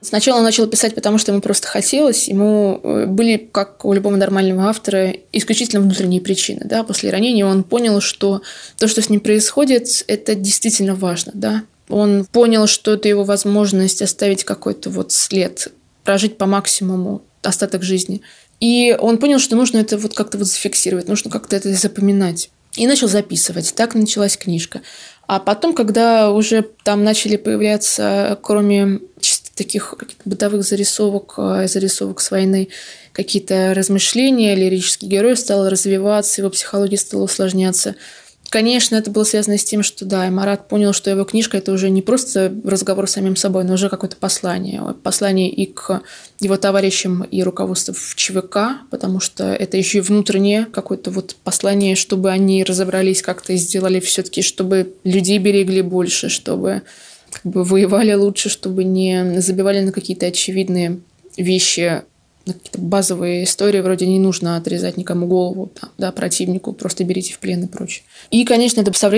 Сначала 0.00 0.38
он 0.38 0.44
начал 0.44 0.66
писать, 0.68 0.94
потому 0.94 1.18
что 1.18 1.32
ему 1.32 1.40
просто 1.40 1.66
хотелось. 1.66 2.28
Ему 2.28 2.80
э, 2.82 3.06
были, 3.06 3.36
как 3.36 3.84
у 3.84 3.92
любого 3.92 4.14
нормального 4.14 4.68
автора, 4.68 5.12
исключительно 5.32 5.82
внутренние 5.82 6.20
причины. 6.20 6.62
Да? 6.64 6.84
После 6.84 7.10
ранения 7.10 7.44
он 7.44 7.64
понял, 7.64 8.00
что 8.00 8.42
то, 8.76 8.86
что 8.86 9.02
с 9.02 9.10
ним 9.10 9.20
происходит, 9.20 10.04
это 10.06 10.36
действительно 10.36 10.94
важно. 10.94 11.32
Да? 11.34 11.62
Он 11.88 12.26
понял, 12.26 12.68
что 12.68 12.92
это 12.92 13.08
его 13.08 13.24
возможность 13.24 14.00
оставить 14.00 14.44
какой-то 14.44 14.90
вот 14.90 15.10
след, 15.10 15.72
прожить 16.04 16.38
по 16.38 16.46
максимуму 16.46 17.22
остаток 17.42 17.82
жизни. 17.82 18.22
И 18.60 18.96
он 18.98 19.18
понял, 19.18 19.38
что 19.38 19.56
нужно 19.56 19.78
это 19.78 19.98
вот 19.98 20.14
как-то 20.14 20.38
вот 20.38 20.46
зафиксировать, 20.46 21.08
нужно 21.08 21.30
как-то 21.30 21.56
это 21.56 21.72
запоминать. 21.72 22.50
И 22.76 22.86
начал 22.86 23.08
записывать. 23.08 23.74
Так 23.74 23.94
началась 23.94 24.36
книжка. 24.36 24.82
А 25.26 25.40
потом, 25.40 25.74
когда 25.74 26.30
уже 26.30 26.62
там 26.84 27.02
начали 27.02 27.36
появляться, 27.36 28.38
кроме 28.42 29.00
таких 29.58 29.94
бытовых 30.24 30.62
зарисовок, 30.64 31.34
э, 31.36 31.68
зарисовок 31.68 32.20
с 32.20 32.30
войны, 32.30 32.68
какие-то 33.12 33.74
размышления, 33.74 34.54
лирический 34.54 35.08
герой 35.08 35.36
стал 35.36 35.68
развиваться, 35.68 36.40
его 36.40 36.50
психология 36.50 36.96
стала 36.96 37.24
усложняться– 37.24 37.94
Конечно, 38.50 38.96
это 38.96 39.10
было 39.10 39.24
связано 39.24 39.58
с 39.58 39.64
тем, 39.64 39.82
что 39.82 40.06
да, 40.06 40.26
и 40.26 40.30
Марат 40.30 40.68
понял, 40.68 40.94
что 40.94 41.10
его 41.10 41.24
книжка 41.24 41.58
это 41.58 41.70
уже 41.70 41.90
не 41.90 42.00
просто 42.00 42.54
разговор 42.64 43.06
с 43.06 43.12
самим 43.12 43.36
собой, 43.36 43.64
но 43.64 43.74
уже 43.74 43.90
какое-то 43.90 44.16
послание. 44.16 44.82
Послание 45.02 45.50
и 45.50 45.66
к 45.66 46.00
его 46.40 46.56
товарищам 46.56 47.24
и 47.24 47.42
руководству 47.42 47.94
в 47.94 48.14
ЧВК, 48.14 48.80
потому 48.90 49.20
что 49.20 49.52
это 49.52 49.76
еще 49.76 49.98
и 49.98 50.02
внутреннее 50.02 50.64
какое-то 50.64 51.10
вот 51.10 51.36
послание, 51.44 51.94
чтобы 51.94 52.30
они 52.30 52.64
разобрались 52.64 53.20
как-то 53.20 53.52
и 53.52 53.56
сделали 53.56 54.00
все-таки, 54.00 54.40
чтобы 54.40 54.94
людей 55.04 55.38
берегли 55.38 55.82
больше, 55.82 56.30
чтобы 56.30 56.82
как 57.30 57.44
бы 57.44 57.64
воевали 57.64 58.12
лучше, 58.12 58.48
чтобы 58.48 58.84
не 58.84 59.40
забивали 59.40 59.80
на 59.80 59.92
какие-то 59.92 60.26
очевидные 60.26 61.00
вещи 61.36 62.02
на 62.48 62.54
какие-то 62.54 62.80
базовые 62.80 63.44
истории, 63.44 63.80
вроде 63.80 64.06
не 64.06 64.18
нужно 64.18 64.56
отрезать 64.56 64.96
никому 64.96 65.26
голову, 65.26 65.70
да, 65.80 65.88
да, 65.98 66.12
противнику, 66.12 66.72
просто 66.72 67.04
берите 67.04 67.34
в 67.34 67.38
плен 67.38 67.64
и 67.64 67.66
прочее. 67.66 68.04
И, 68.30 68.44
конечно, 68.44 68.80
это 68.80 68.92
со 68.94 69.10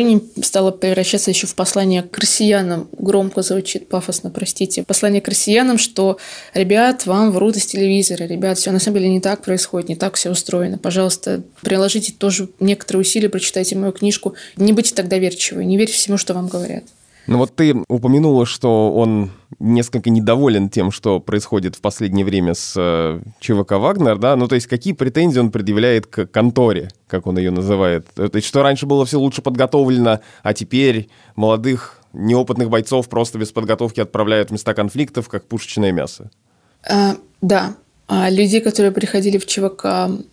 стало 0.43 0.73
превращаться 0.73 1.31
еще 1.31 1.47
в 1.47 1.55
послание 1.55 2.03
к 2.03 2.19
россиянам. 2.19 2.89
Громко 2.93 3.43
звучит, 3.43 3.89
пафосно, 3.89 4.31
простите. 4.31 4.83
Послание 4.83 5.21
к 5.21 5.29
россиянам, 5.29 5.79
что, 5.79 6.19
ребят, 6.55 7.07
вам 7.07 7.31
врут 7.31 7.57
из 7.57 7.67
телевизора, 7.67 8.25
ребят, 8.25 8.59
все 8.59 8.73
на 8.73 8.81
самом 8.81 8.99
деле 8.99 9.11
не 9.11 9.21
так 9.21 9.43
происходит, 9.43 9.89
не 9.89 9.97
так 9.97 10.15
все 10.15 10.31
устроено. 10.31 10.79
Пожалуйста, 10.79 11.43
приложите 11.63 12.13
тоже 12.13 12.49
некоторые 12.59 13.03
усилия, 13.03 13.29
прочитайте 13.29 13.77
мою 13.77 13.93
книжку. 13.93 14.35
Не 14.57 14.73
будьте 14.73 14.95
так 14.95 15.09
доверчивы, 15.09 15.65
не 15.65 15.79
верьте 15.79 15.95
всему, 15.95 16.17
что 16.17 16.35
вам 16.35 16.49
говорят. 16.49 16.85
Ну 17.27 17.39
вот 17.39 17.55
ты 17.55 17.77
упомянула, 17.89 18.47
что 18.47 18.93
он 18.93 19.31
несколько 19.59 20.11
недоволен 20.11 20.69
тем, 20.69 20.91
что 20.91 21.21
происходит 21.21 21.77
в 21.77 21.81
последнее 21.81 22.25
время 22.25 22.55
с 22.55 22.75
э, 22.77 23.21
ЧВК 23.41 23.73
«Вагнер», 23.73 24.19
да? 24.19 24.37
Ну 24.37 24.49
то 24.49 24.55
есть 24.55 24.67
какие 24.67 24.95
претензии 24.95 25.39
он 25.39 25.51
предъявляет 25.51 26.07
к 26.07 26.27
конторе, 26.27 26.91
как 27.07 27.27
он 27.27 27.39
ее 27.39 27.51
называет? 27.51 28.07
То 28.15 28.31
есть 28.33 28.47
что 28.47 28.63
раньше 28.63 28.87
было 28.87 29.05
все 29.05 29.19
лучше 29.19 29.43
подготовлено, 29.43 30.21
а 30.43 30.55
теперь 30.55 31.09
молодых 31.37 32.01
неопытных 32.13 32.71
бойцов 32.71 33.09
просто 33.09 33.39
без 33.39 33.53
подготовки 33.53 34.01
отправляют 34.01 34.49
в 34.49 34.53
места 34.53 34.75
конфликтов, 34.75 35.29
как 35.29 35.47
пушечное 35.47 35.93
мясо? 35.93 36.31
А, 36.89 37.17
да. 37.41 37.75
А 38.09 38.29
людей, 38.29 38.61
которые 38.61 38.91
приходили 38.91 39.39
в 39.39 39.47
ЧВК 39.47 39.85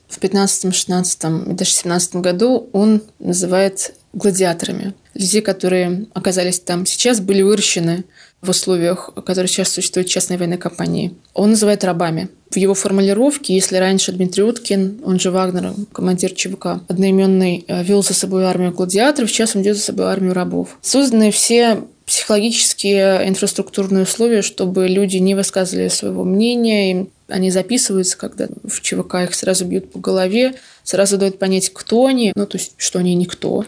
в 0.07 0.19
15, 0.19 0.73
16 0.73 1.23
и 1.47 1.53
даже 1.53 1.71
17 1.71 2.15
году, 2.15 2.69
он 2.73 3.03
называет 3.19 3.93
гладиаторами. 4.17 4.93
Людей, 5.13 5.41
которые 5.41 6.05
оказались 6.13 6.59
там 6.59 6.85
сейчас, 6.85 7.19
были 7.19 7.41
выращены 7.41 7.97
в 7.97 8.03
в 8.41 8.49
условиях, 8.49 9.09
которые 9.25 9.47
сейчас 9.47 9.69
существуют 9.69 10.07
в 10.07 10.11
частной 10.11 10.37
военной 10.37 10.57
компании, 10.57 11.13
он 11.33 11.51
называет 11.51 11.83
рабами. 11.83 12.29
В 12.51 12.55
его 12.55 12.73
формулировке, 12.73 13.53
если 13.53 13.77
раньше 13.77 14.11
Дмитрий 14.11 14.43
Уткин, 14.43 15.01
он 15.03 15.19
же 15.19 15.31
Вагнер, 15.31 15.73
командир 15.91 16.31
ЧВК, 16.33 16.81
одноименный, 16.87 17.65
э, 17.67 17.83
вел 17.83 18.03
за 18.03 18.13
собой 18.13 18.45
армию 18.45 18.71
гладиаторов, 18.71 19.29
сейчас 19.29 19.55
он 19.55 19.61
ведет 19.61 19.77
за 19.77 19.83
собой 19.83 20.05
армию 20.05 20.33
рабов. 20.33 20.77
Созданы 20.81 21.31
все 21.31 21.83
психологические 22.05 23.27
инфраструктурные 23.27 24.03
условия, 24.03 24.41
чтобы 24.41 24.87
люди 24.87 25.17
не 25.17 25.35
высказывали 25.35 25.89
своего 25.89 26.23
мнения, 26.23 26.91
им 26.91 27.09
они 27.27 27.51
записываются, 27.51 28.17
когда 28.17 28.47
в 28.63 28.81
ЧВК 28.81 29.15
их 29.23 29.35
сразу 29.35 29.65
бьют 29.65 29.91
по 29.91 29.99
голове, 29.99 30.55
сразу 30.83 31.17
дают 31.17 31.39
понять, 31.39 31.71
кто 31.73 32.05
они, 32.05 32.31
ну, 32.35 32.45
то 32.45 32.57
есть, 32.57 32.73
что 32.77 32.99
они 32.99 33.15
никто. 33.15 33.65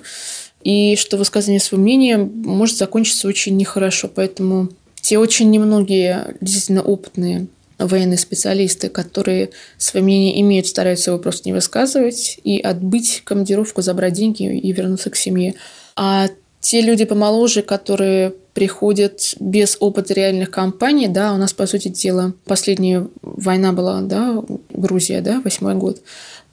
И 0.63 0.95
что 0.95 1.17
высказывание 1.17 1.59
своего 1.59 1.83
мнения 1.83 2.17
может 2.17 2.77
закончиться 2.77 3.27
очень 3.27 3.55
нехорошо. 3.57 4.09
Поэтому 4.13 4.69
те 5.01 5.17
очень 5.17 5.49
немногие 5.49 6.35
действительно 6.41 6.81
опытные 6.81 7.47
военные 7.77 8.17
специалисты, 8.17 8.89
которые 8.89 9.51
свое 9.77 10.03
мнение 10.03 10.41
имеют, 10.41 10.67
стараются 10.67 11.11
его 11.11 11.19
просто 11.19 11.47
не 11.47 11.53
высказывать 11.53 12.37
и 12.43 12.59
отбыть 12.59 13.21
командировку, 13.23 13.81
забрать 13.81 14.13
деньги 14.13 14.43
и 14.57 14.71
вернуться 14.73 15.09
к 15.09 15.15
семье. 15.15 15.55
А 15.95 16.27
те 16.59 16.81
люди 16.81 17.05
помоложе, 17.05 17.61
которые 17.61 18.33
приходят 18.59 19.35
без 19.39 19.77
опыта 19.79 20.13
реальных 20.13 20.51
кампаний, 20.51 21.07
да, 21.07 21.33
у 21.33 21.37
нас, 21.37 21.53
по 21.53 21.65
сути 21.65 21.87
дела, 21.87 22.33
последняя 22.43 23.07
война 23.21 23.71
была, 23.71 24.01
да, 24.01 24.43
Грузия, 24.69 25.21
да, 25.21 25.39
восьмой 25.45 25.75
год. 25.75 26.01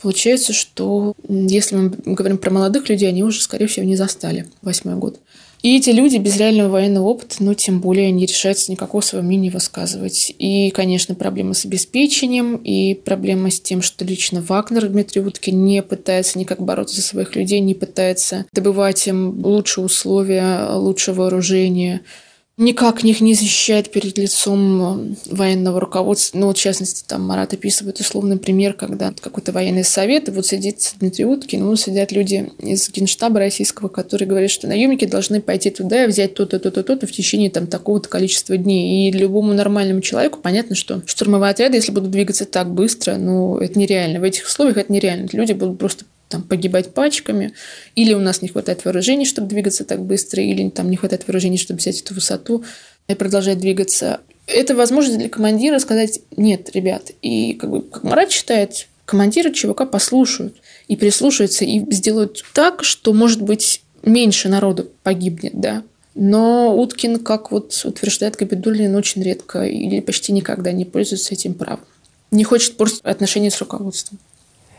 Получается, 0.01 0.53
что 0.53 1.15
если 1.29 1.75
мы 1.75 1.91
говорим 2.15 2.39
про 2.39 2.53
молодых 2.53 2.89
людей, 2.89 3.09
они 3.09 3.25
уже, 3.25 3.43
скорее 3.43 3.67
всего, 3.67 3.85
не 3.85 3.97
застали 3.97 4.47
восьмой 4.63 4.95
год. 4.95 5.19
И 5.67 5.79
эти 5.79 5.91
люди 5.91 6.17
без 6.19 6.37
реального 6.37 6.69
военного 6.69 7.07
опыта, 7.07 7.39
ну, 7.41 7.53
тем 7.53 7.81
более, 7.81 8.13
не 8.13 8.25
решаются 8.25 8.71
никакого 8.71 9.01
своего 9.01 9.27
мнения 9.27 9.51
высказывать. 9.51 10.33
И, 10.39 10.71
конечно, 10.71 11.17
проблемы 11.17 11.55
с 11.55 11.65
обеспечением, 11.65 12.55
и 12.55 12.95
проблема 12.95 13.51
с 13.51 13.61
тем, 13.61 13.83
что 13.83 14.05
лично 14.05 14.41
Вагнер 14.41 14.87
Дмитрий 14.87 15.23
Уткин 15.23 15.65
не 15.65 15.83
пытается 15.83 16.39
никак 16.39 16.63
бороться 16.63 16.95
за 16.95 17.03
своих 17.03 17.35
людей, 17.35 17.59
не 17.59 17.75
пытается 17.75 18.47
добывать 18.53 19.09
им 19.09 19.45
лучшие 19.45 19.87
условия, 19.87 20.69
лучшее 20.71 21.17
вооружение– 21.17 22.03
никак 22.59 23.05
их 23.05 23.21
не 23.21 23.35
защищает 23.35 23.91
перед 23.91 24.17
лицом 24.17 24.83
э, 24.83 25.15
военного 25.27 25.79
руководства. 25.79 26.39
Ну, 26.39 26.47
вот, 26.47 26.57
в 26.57 26.61
частности, 26.61 27.05
там 27.07 27.23
Марат 27.23 27.53
описывает 27.53 28.01
условный 28.01 28.39
пример, 28.39 28.73
когда 28.73 29.13
какой-то 29.13 29.53
военный 29.53 29.85
совет, 29.85 30.29
и 30.29 30.31
вот 30.31 30.47
сидит 30.47 30.95
Дмитрий 30.99 31.27
Уткин, 31.27 31.65
ну, 31.65 31.77
сидят 31.77 32.13
люди 32.13 32.51
из 32.59 32.89
генштаба 32.89 33.41
российского, 33.41 33.89
которые 33.89 34.27
говорят, 34.27 34.51
что 34.51 34.69
наемники 34.69 35.05
должны 35.05 35.43
пойти 35.43 35.71
туда 35.71 36.05
и 36.05 36.07
взять 36.07 36.35
то-то, 36.35 36.59
то-то, 36.59 36.83
то-то 36.83 37.07
в 37.07 37.13
течение 37.13 37.51
там 37.51 37.67
такого-то 37.67 38.09
количества 38.09 38.57
дней. 38.57 39.09
И 39.09 39.13
любому 39.13 39.53
нормальному 39.53 40.01
человеку 40.01 40.39
понятно, 40.41 40.75
что 40.75 41.03
штурмовые 41.05 41.51
отряды, 41.51 41.77
если 41.77 41.93
будут 41.93 42.11
двигаться 42.11 42.47
так 42.47 42.73
быстро, 42.73 43.17
ну, 43.17 43.59
это 43.59 43.79
нереально. 43.79 44.21
В 44.21 44.25
этих 44.25 44.47
условиях 44.47 44.79
это 44.79 44.91
нереально. 44.93 45.29
Люди 45.33 45.53
будут 45.53 45.79
просто 45.79 46.07
там, 46.29 46.43
погибать 46.43 46.93
пачками, 46.93 47.53
или 47.95 48.15
у 48.15 48.21
нас 48.21 48.43
не 48.43 48.49
хватает 48.49 48.85
вооружений, 48.85 49.25
чтобы 49.25 49.49
двигаться 49.49 49.85
так 49.85 50.05
быстро, 50.05 50.43
или 50.43 50.69
там 50.71 50.91
не 50.91 50.97
хватает 50.97 51.27
вооружений, 51.27 51.59
чтобы 51.59 51.79
взять 51.79 52.01
эту 52.01 52.15
высоту 52.15 52.65
и 53.09 53.15
продолжать 53.15 53.59
двигаться. 53.59 54.21
Это 54.47 54.75
возможность 54.75 55.19
для 55.19 55.29
командира 55.29 55.79
сказать 55.79 56.21
«нет, 56.37 56.71
ребят». 56.75 57.11
И 57.23 57.55
как, 57.55 57.71
бы, 57.71 57.83
как 57.83 58.03
Марат 58.03 58.31
считает, 58.31 58.89
командиры 59.05 59.53
ЧВК 59.53 59.89
послушают 59.91 60.57
и 60.89 60.97
прислушаются, 60.97 61.65
и 61.65 61.81
сделают 61.93 62.45
так, 62.53 62.85
что, 62.85 63.13
может 63.13 63.43
быть, 63.43 63.83
меньше 64.03 64.49
народу 64.49 64.91
погибнет, 65.03 65.59
да. 65.61 65.83
Но 66.15 66.75
Уткин, 66.77 67.21
как 67.21 67.53
вот 67.53 67.79
утверждает 67.85 68.37
Габидуллин, 68.37 68.95
очень 68.95 69.23
редко 69.23 69.65
или 69.65 70.01
почти 70.01 70.33
никогда 70.33 70.73
не 70.73 70.85
пользуется 70.85 71.35
этим 71.35 71.55
правом. 71.55 71.85
Не 72.31 72.43
хочет 72.43 72.77
портить 72.77 73.01
отношения 73.03 73.51
с 73.51 73.59
руководством. 73.59 74.19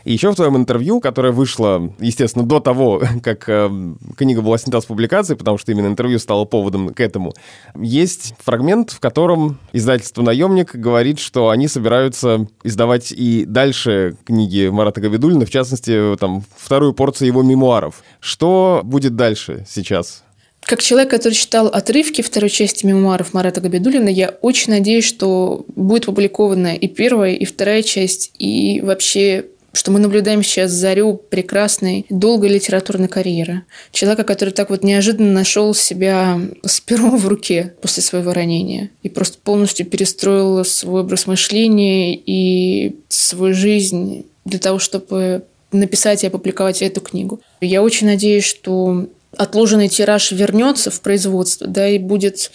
И 0.04 0.12
еще 0.12 0.30
в 0.30 0.36
твоем 0.36 0.56
интервью, 0.56 1.00
которое 1.00 1.32
вышло, 1.32 1.92
естественно, 1.98 2.44
до 2.44 2.60
того, 2.60 3.02
как 3.22 3.48
э, 3.48 3.70
книга 4.16 4.42
была 4.42 4.58
снята 4.58 4.80
с 4.80 4.86
публикации, 4.86 5.34
потому 5.34 5.58
что 5.58 5.72
именно 5.72 5.86
интервью 5.86 6.18
стало 6.18 6.44
поводом 6.44 6.94
к 6.94 7.00
этому, 7.00 7.34
есть 7.76 8.34
фрагмент, 8.42 8.90
в 8.90 9.00
котором 9.00 9.58
издательство 9.72 10.22
«Наемник» 10.22 10.74
говорит, 10.74 11.18
что 11.18 11.50
они 11.50 11.68
собираются 11.68 12.46
издавать 12.62 13.12
и 13.12 13.44
дальше 13.44 14.16
книги 14.24 14.68
Марата 14.68 15.00
Габидулина, 15.00 15.46
в 15.46 15.50
частности, 15.50 16.16
там, 16.16 16.44
вторую 16.56 16.92
порцию 16.92 17.28
его 17.28 17.42
мемуаров. 17.42 18.02
Что 18.20 18.82
будет 18.84 19.16
дальше 19.16 19.64
сейчас? 19.68 20.22
Как 20.60 20.82
человек, 20.82 21.10
который 21.10 21.32
читал 21.32 21.68
отрывки 21.68 22.20
второй 22.20 22.50
части 22.50 22.84
мемуаров 22.84 23.32
Марата 23.32 23.60
Габидулина, 23.60 24.08
я 24.08 24.34
очень 24.42 24.72
надеюсь, 24.72 25.04
что 25.04 25.64
будет 25.74 26.04
опубликована 26.04 26.74
и 26.74 26.88
первая, 26.88 27.32
и 27.34 27.44
вторая 27.46 27.82
часть, 27.82 28.32
и 28.38 28.82
вообще 28.82 29.46
что 29.72 29.90
мы 29.90 29.98
наблюдаем 29.98 30.42
сейчас 30.42 30.72
зарю 30.72 31.14
прекрасной, 31.14 32.06
долгой 32.08 32.48
литературной 32.48 33.08
карьеры. 33.08 33.62
Человека, 33.92 34.24
который 34.24 34.50
так 34.50 34.70
вот 34.70 34.82
неожиданно 34.82 35.32
нашел 35.32 35.74
себя 35.74 36.40
с 36.64 36.80
пером 36.80 37.16
в 37.16 37.28
руке 37.28 37.74
после 37.80 38.02
своего 38.02 38.32
ранения 38.32 38.90
и 39.02 39.08
просто 39.08 39.38
полностью 39.38 39.86
перестроил 39.86 40.64
свой 40.64 41.02
образ 41.02 41.26
мышления 41.26 42.16
и 42.16 42.96
свою 43.08 43.54
жизнь 43.54 44.24
для 44.44 44.58
того, 44.58 44.78
чтобы 44.78 45.44
написать 45.70 46.24
и 46.24 46.26
опубликовать 46.26 46.82
эту 46.82 47.00
книгу. 47.00 47.40
Я 47.60 47.82
очень 47.82 48.06
надеюсь, 48.06 48.44
что 48.44 49.06
отложенный 49.36 49.88
тираж 49.88 50.32
вернется 50.32 50.90
в 50.90 51.00
производство, 51.00 51.66
да, 51.66 51.88
и 51.88 51.98
будет 51.98 52.50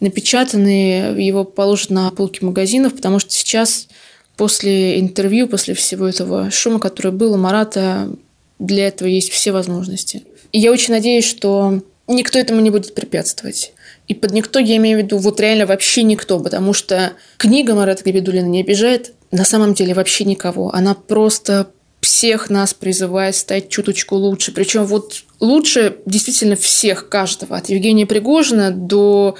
напечатанный, 0.00 1.24
его 1.24 1.44
положат 1.44 1.90
на 1.90 2.10
полки 2.10 2.44
магазинов, 2.44 2.94
потому 2.94 3.18
что 3.18 3.32
сейчас 3.32 3.88
после 4.36 5.00
интервью, 5.00 5.48
после 5.48 5.74
всего 5.74 6.06
этого 6.06 6.50
шума, 6.50 6.78
который 6.78 7.12
был 7.12 7.34
у 7.34 7.36
Марата, 7.36 8.10
для 8.58 8.88
этого 8.88 9.08
есть 9.08 9.30
все 9.30 9.52
возможности. 9.52 10.24
И 10.52 10.58
я 10.58 10.72
очень 10.72 10.94
надеюсь, 10.94 11.24
что 11.26 11.82
никто 12.06 12.38
этому 12.38 12.60
не 12.60 12.70
будет 12.70 12.94
препятствовать. 12.94 13.72
И 14.08 14.14
под 14.14 14.32
никто 14.32 14.58
я 14.58 14.76
имею 14.76 15.00
в 15.00 15.02
виду 15.02 15.18
вот 15.18 15.40
реально 15.40 15.66
вообще 15.66 16.02
никто, 16.02 16.38
потому 16.38 16.72
что 16.72 17.12
книга 17.38 17.74
Марата 17.74 18.04
Габидулина 18.04 18.46
не 18.46 18.60
обижает 18.60 19.12
на 19.30 19.44
самом 19.44 19.74
деле 19.74 19.94
вообще 19.94 20.24
никого. 20.24 20.72
Она 20.72 20.94
просто 20.94 21.70
всех 22.00 22.50
нас 22.50 22.72
призывает 22.72 23.34
стать 23.34 23.68
чуточку 23.68 24.14
лучше. 24.14 24.52
Причем 24.52 24.84
вот 24.84 25.24
лучше 25.40 25.96
действительно 26.06 26.54
всех, 26.54 27.08
каждого. 27.08 27.56
От 27.56 27.68
Евгения 27.68 28.06
Пригожина 28.06 28.70
до 28.70 29.36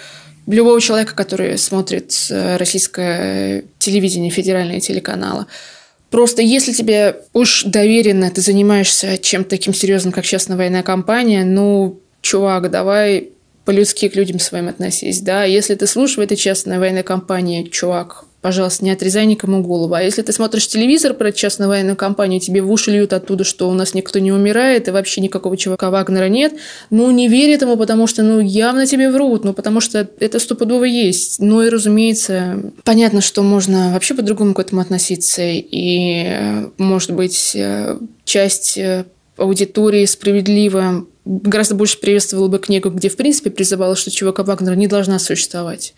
любого 0.54 0.80
человека, 0.80 1.14
который 1.14 1.58
смотрит 1.58 2.14
э, 2.30 2.56
российское 2.56 3.64
телевидение, 3.78 4.30
федеральные 4.30 4.80
телеканалы. 4.80 5.46
Просто 6.10 6.40
если 6.40 6.72
тебе 6.72 7.16
уж 7.32 7.64
доверенно 7.64 8.30
ты 8.30 8.40
занимаешься 8.40 9.18
чем-то 9.18 9.50
таким 9.50 9.74
серьезным, 9.74 10.12
как 10.12 10.24
частная 10.24 10.56
военная 10.56 10.84
компания, 10.84 11.44
ну, 11.44 12.00
чувак, 12.20 12.70
давай 12.70 13.30
по-людски 13.64 14.08
к 14.08 14.14
людям 14.14 14.38
своим 14.38 14.68
относись, 14.68 15.20
да. 15.20 15.44
Если 15.44 15.74
ты 15.74 15.88
слушаешь 15.88 16.18
в 16.18 16.20
этой 16.20 16.36
частной 16.36 16.78
военной 16.78 17.02
компании, 17.02 17.64
чувак, 17.64 18.25
пожалуйста, 18.40 18.84
не 18.84 18.90
отрезай 18.90 19.26
никому 19.26 19.62
голову. 19.62 19.94
А 19.94 20.02
если 20.02 20.22
ты 20.22 20.32
смотришь 20.32 20.68
телевизор 20.68 21.14
про 21.14 21.32
частную 21.32 21.68
военную 21.68 21.96
компанию, 21.96 22.40
тебе 22.40 22.62
в 22.62 22.70
уши 22.70 22.90
льют 22.90 23.12
оттуда, 23.12 23.44
что 23.44 23.68
у 23.68 23.74
нас 23.74 23.94
никто 23.94 24.18
не 24.18 24.32
умирает, 24.32 24.88
и 24.88 24.90
вообще 24.90 25.20
никакого 25.20 25.56
чувака 25.56 25.90
Вагнера 25.90 26.28
нет, 26.28 26.54
ну, 26.90 27.10
не 27.10 27.28
верь 27.28 27.50
этому, 27.50 27.76
потому 27.76 28.06
что, 28.06 28.22
ну, 28.22 28.40
явно 28.40 28.86
тебе 28.86 29.10
врут, 29.10 29.44
ну, 29.44 29.52
потому 29.52 29.80
что 29.80 30.08
это 30.20 30.38
стопудово 30.38 30.84
есть. 30.84 31.40
Ну, 31.40 31.62
и, 31.62 31.68
разумеется, 31.68 32.72
понятно, 32.84 33.20
что 33.20 33.42
можно 33.42 33.92
вообще 33.92 34.14
по-другому 34.14 34.54
к 34.54 34.60
этому 34.60 34.80
относиться, 34.80 35.42
и, 35.42 36.68
может 36.78 37.10
быть, 37.12 37.56
часть 38.24 38.78
аудитории 39.36 40.04
справедливо 40.06 41.06
гораздо 41.26 41.74
больше 41.74 41.98
приветствовала 41.98 42.48
бы 42.48 42.58
книгу, 42.58 42.88
где, 42.90 43.08
в 43.08 43.16
принципе, 43.16 43.50
призывала, 43.50 43.96
что 43.96 44.10
чувака 44.10 44.44
Вагнера 44.44 44.74
не 44.74 44.86
должна 44.86 45.18
существовать. 45.18 45.94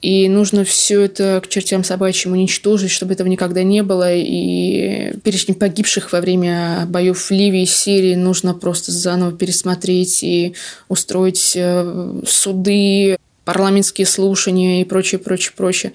И 0.00 0.28
нужно 0.28 0.64
все 0.64 1.02
это 1.02 1.40
к 1.44 1.48
чертям 1.48 1.82
собачьим 1.82 2.32
уничтожить, 2.32 2.90
чтобы 2.90 3.14
этого 3.14 3.26
никогда 3.26 3.64
не 3.64 3.82
было. 3.82 4.14
И 4.14 5.12
перечень 5.24 5.54
погибших 5.54 6.12
во 6.12 6.20
время 6.20 6.86
боев 6.86 7.18
в 7.18 7.30
Ливии 7.32 7.62
и 7.62 7.66
Сирии 7.66 8.14
нужно 8.14 8.54
просто 8.54 8.92
заново 8.92 9.32
пересмотреть 9.32 10.22
и 10.22 10.54
устроить 10.88 11.54
э, 11.56 12.20
суды, 12.26 13.16
парламентские 13.44 14.06
слушания 14.06 14.82
и 14.82 14.84
прочее, 14.84 15.18
прочее, 15.18 15.52
прочее. 15.56 15.92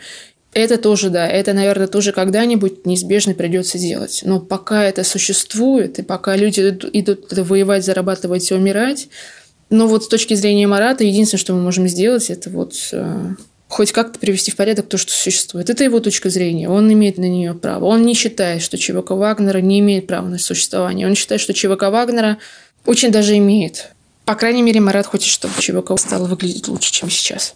Это 0.54 0.78
тоже, 0.78 1.10
да, 1.10 1.28
это, 1.28 1.54
наверное, 1.54 1.88
тоже 1.88 2.12
когда-нибудь 2.12 2.86
неизбежно 2.86 3.34
придется 3.34 3.80
делать. 3.80 4.22
Но 4.24 4.40
пока 4.40 4.84
это 4.84 5.04
существует, 5.04 6.00
и 6.00 6.04
пока 6.04 6.36
люди 6.36 6.60
идут, 6.94 7.32
воевать, 7.32 7.86
зарабатывать 7.86 8.52
и 8.52 8.54
умирать, 8.54 9.08
но 9.70 9.88
вот 9.88 10.04
с 10.04 10.08
точки 10.08 10.36
зрения 10.36 10.68
Марата, 10.68 11.04
единственное, 11.04 11.40
что 11.40 11.54
мы 11.54 11.62
можем 11.62 11.88
сделать, 11.88 12.30
это 12.30 12.52
вот 12.52 12.76
э, 12.92 13.34
хоть 13.74 13.92
как-то 13.92 14.20
привести 14.20 14.52
в 14.52 14.56
порядок 14.56 14.88
то, 14.88 14.98
что 14.98 15.12
существует. 15.12 15.70
Это 15.70 15.84
его 15.84 16.00
точка 16.00 16.30
зрения. 16.30 16.70
Он 16.70 16.92
имеет 16.94 17.18
на 17.18 17.28
нее 17.28 17.56
право. 17.56 17.86
Он 17.86 18.04
не 18.04 18.14
считает, 18.14 18.62
что 18.62 18.78
ЧВК 18.78 19.12
Вагнера 19.12 19.58
не 19.60 19.80
имеет 19.80 20.06
права 20.06 20.28
на 20.28 20.38
существование. 20.38 21.08
Он 21.08 21.16
считает, 21.16 21.42
что 21.42 21.54
ЧВК 21.54 21.84
Вагнера 21.90 22.38
очень 22.86 23.12
даже 23.12 23.36
имеет. 23.38 23.90
По 24.26 24.36
крайней 24.36 24.62
мере, 24.62 24.80
Марат 24.80 25.08
хочет, 25.08 25.28
чтобы 25.28 25.56
ЧВК 25.60 26.00
стало 26.00 26.28
выглядеть 26.28 26.68
лучше, 26.68 26.92
чем 26.92 27.10
сейчас. 27.10 27.56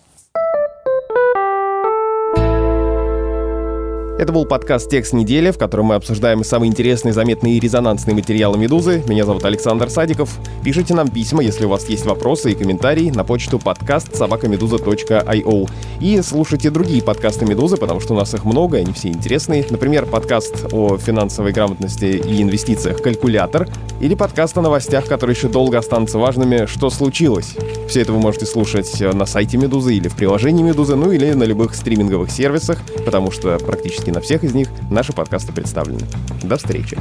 Это 4.19 4.33
был 4.33 4.45
подкаст 4.45 4.89
«Текст 4.89 5.13
недели», 5.13 5.51
в 5.51 5.59
котором 5.59 5.85
мы 5.85 5.95
обсуждаем 5.95 6.43
самые 6.43 6.71
интересные, 6.71 7.13
заметные 7.13 7.57
и 7.57 7.59
резонансные 7.59 8.15
материалы 8.15 8.57
«Медузы». 8.57 9.03
Меня 9.07 9.25
зовут 9.25 9.45
Александр 9.45 9.91
Садиков. 9.91 10.39
Пишите 10.63 10.95
нам 10.95 11.07
письма, 11.07 11.43
если 11.43 11.65
у 11.65 11.69
вас 11.69 11.87
есть 11.87 12.03
вопросы 12.03 12.51
и 12.51 12.55
комментарии, 12.55 13.11
на 13.11 13.23
почту 13.23 13.59
подкаст 13.59 14.15
собакамедуза.io. 14.15 15.69
И 16.01 16.21
слушайте 16.23 16.71
другие 16.71 17.03
подкасты 17.03 17.45
«Медузы», 17.45 17.77
потому 17.77 17.99
что 17.99 18.15
у 18.15 18.17
нас 18.17 18.33
их 18.33 18.43
много, 18.43 18.77
они 18.77 18.91
все 18.91 19.09
интересные. 19.09 19.63
Например, 19.69 20.07
подкаст 20.07 20.65
о 20.71 20.97
финансовой 20.97 21.51
грамотности 21.51 22.05
и 22.05 22.41
инвестициях 22.41 23.03
«Калькулятор» 23.03 23.69
или 24.01 24.15
подкаст 24.15 24.57
о 24.57 24.63
новостях, 24.63 25.05
которые 25.05 25.35
еще 25.35 25.47
долго 25.47 25.77
останутся 25.77 26.17
важными 26.17 26.65
«Что 26.65 26.89
случилось?». 26.89 27.53
Все 27.87 28.01
это 28.01 28.13
вы 28.13 28.19
можете 28.19 28.47
слушать 28.47 28.99
на 28.99 29.27
сайте 29.27 29.57
«Медузы» 29.57 29.93
или 29.93 30.07
в 30.07 30.15
приложении 30.15 30.63
«Медузы», 30.63 30.95
ну 30.95 31.11
или 31.11 31.33
на 31.33 31.43
любых 31.43 31.75
стриминговых 31.75 32.31
сервисах, 32.31 32.79
потому 33.05 33.29
что 33.29 33.59
практически 33.59 34.06
на 34.11 34.21
всех 34.21 34.43
из 34.43 34.53
них 34.53 34.67
наши 34.89 35.13
подкасты 35.13 35.51
представлены. 35.51 36.05
До 36.43 36.57
встречи! 36.57 36.97